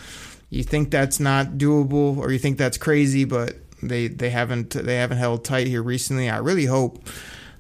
[0.49, 4.95] you think that's not doable or you think that's crazy, but they, they haven't they
[4.95, 6.29] haven't held tight here recently.
[6.29, 7.07] I really hope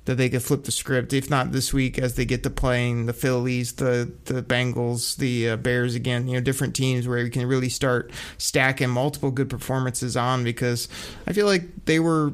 [0.05, 3.05] that they could flip the script, if not this week, as they get to playing
[3.05, 6.27] the Phillies, the the Bengals, the uh, Bears again.
[6.27, 10.89] You know, different teams where we can really start stacking multiple good performances on because
[11.27, 12.33] I feel like they were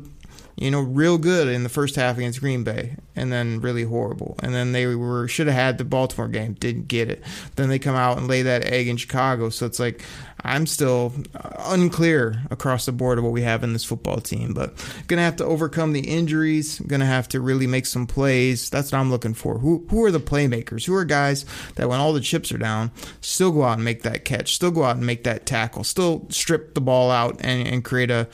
[0.57, 4.36] you know, real good in the first half against Green Bay, and then really horrible.
[4.41, 7.24] And then they were should have had the Baltimore game, didn't get it.
[7.55, 9.49] Then they come out and lay that egg in Chicago.
[9.49, 10.03] So it's like
[10.44, 11.14] I'm still
[11.60, 14.74] unclear across the board of what we have in this football team, but
[15.08, 16.80] gonna have to overcome the injuries.
[16.80, 18.70] Gonna have to really make some plays.
[18.70, 19.58] That's what I'm looking for.
[19.58, 20.86] Who who are the playmakers?
[20.86, 24.04] Who are guys that when all the chips are down, still go out and make
[24.04, 27.68] that catch, still go out and make that tackle, still strip the ball out and,
[27.68, 28.28] and create a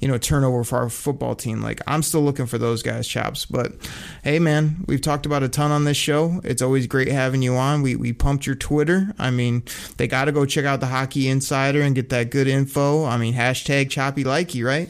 [0.00, 1.62] you know turnover for our football team.
[1.62, 3.46] Like I'm still looking for those guys, chops.
[3.46, 3.72] But
[4.22, 6.40] hey, man, we've talked about a ton on this show.
[6.44, 7.82] It's always great having you on.
[7.82, 9.14] We we pumped your Twitter.
[9.18, 9.62] I mean,
[9.96, 13.04] they got to go check out the Hockey Insider and get that good info.
[13.04, 14.88] I mean, hashtag Choppy Likey, right?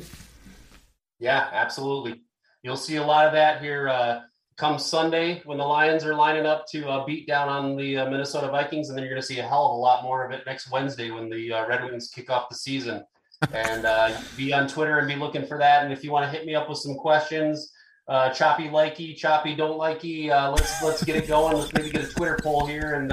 [1.18, 2.22] Yeah, absolutely.
[2.62, 4.20] You'll see a lot of that here uh,
[4.56, 8.10] come Sunday when the Lions are lining up to uh, beat down on the uh,
[8.10, 10.32] Minnesota Vikings, and then you're going to see a hell of a lot more of
[10.32, 13.04] it next Wednesday when the uh, Red Wings kick off the season.
[13.52, 15.84] And uh, be on Twitter and be looking for that.
[15.84, 17.72] And if you want to hit me up with some questions,
[18.08, 21.56] uh, choppy likey, choppy don't likey, let's let's get it going.
[21.56, 23.12] Let's maybe get a Twitter poll here and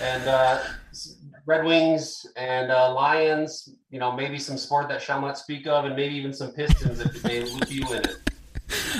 [0.00, 0.60] and
[1.46, 5.84] Red Wings and uh, Lions, you know, maybe some sport that shall not speak of,
[5.84, 8.16] and maybe even some Pistons if they loop you in it.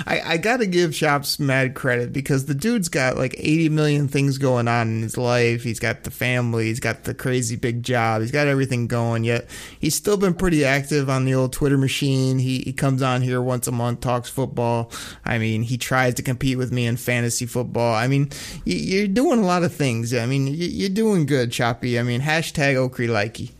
[0.06, 4.08] I, I got to give Chops mad credit because the dude's got like 80 million
[4.08, 5.62] things going on in his life.
[5.62, 9.24] He's got the family, he's got the crazy big job, he's got everything going.
[9.24, 12.38] Yet he's still been pretty active on the old Twitter machine.
[12.38, 14.90] He, he comes on here once a month, talks football.
[15.24, 17.94] I mean, he tries to compete with me in fantasy football.
[17.94, 18.30] I mean,
[18.64, 20.14] you, are doing a lot of things.
[20.14, 21.98] I mean, you, are doing good, Choppy.
[21.98, 23.52] I mean, hashtag Okrie Likey.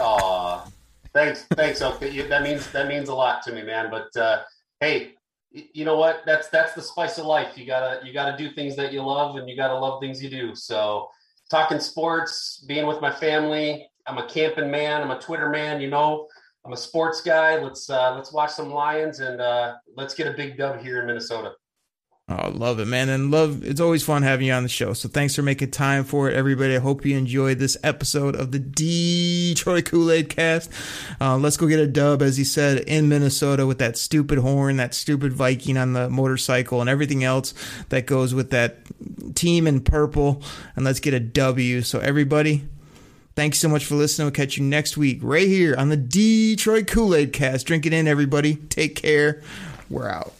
[0.00, 0.66] Aw,
[1.12, 2.22] thanks, thanks, Oakley.
[2.22, 3.90] That means that means a lot to me, man.
[3.90, 4.42] But uh,
[4.84, 5.14] hey,
[5.50, 6.22] you know what?
[6.26, 7.56] That's that's the spice of life.
[7.56, 10.28] You gotta you gotta do things that you love, and you gotta love things you
[10.28, 10.54] do.
[10.54, 11.08] So,
[11.50, 13.88] talking sports, being with my family.
[14.06, 15.00] I'm a camping man.
[15.00, 15.80] I'm a Twitter man.
[15.80, 16.26] You know,
[16.64, 17.56] I'm a sports guy.
[17.56, 21.06] Let's uh, let's watch some Lions and uh, let's get a big dub here in
[21.06, 21.52] Minnesota.
[22.26, 23.10] Oh, love it, man.
[23.10, 24.94] And love, it's always fun having you on the show.
[24.94, 26.74] So thanks for making time for it, everybody.
[26.74, 30.70] I hope you enjoyed this episode of the Detroit Kool Aid cast.
[31.20, 34.78] Uh, let's go get a dub, as he said, in Minnesota with that stupid horn,
[34.78, 37.52] that stupid Viking on the motorcycle, and everything else
[37.90, 38.78] that goes with that
[39.34, 40.42] team in purple.
[40.76, 41.82] And let's get a W.
[41.82, 42.66] So, everybody,
[43.36, 44.24] thanks so much for listening.
[44.24, 47.66] We'll catch you next week right here on the Detroit Kool Aid cast.
[47.66, 48.56] Drink it in, everybody.
[48.56, 49.42] Take care.
[49.90, 50.32] We're out.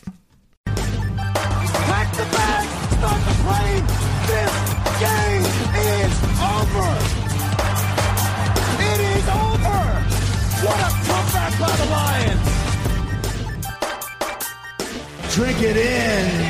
[15.34, 16.43] Drink it in.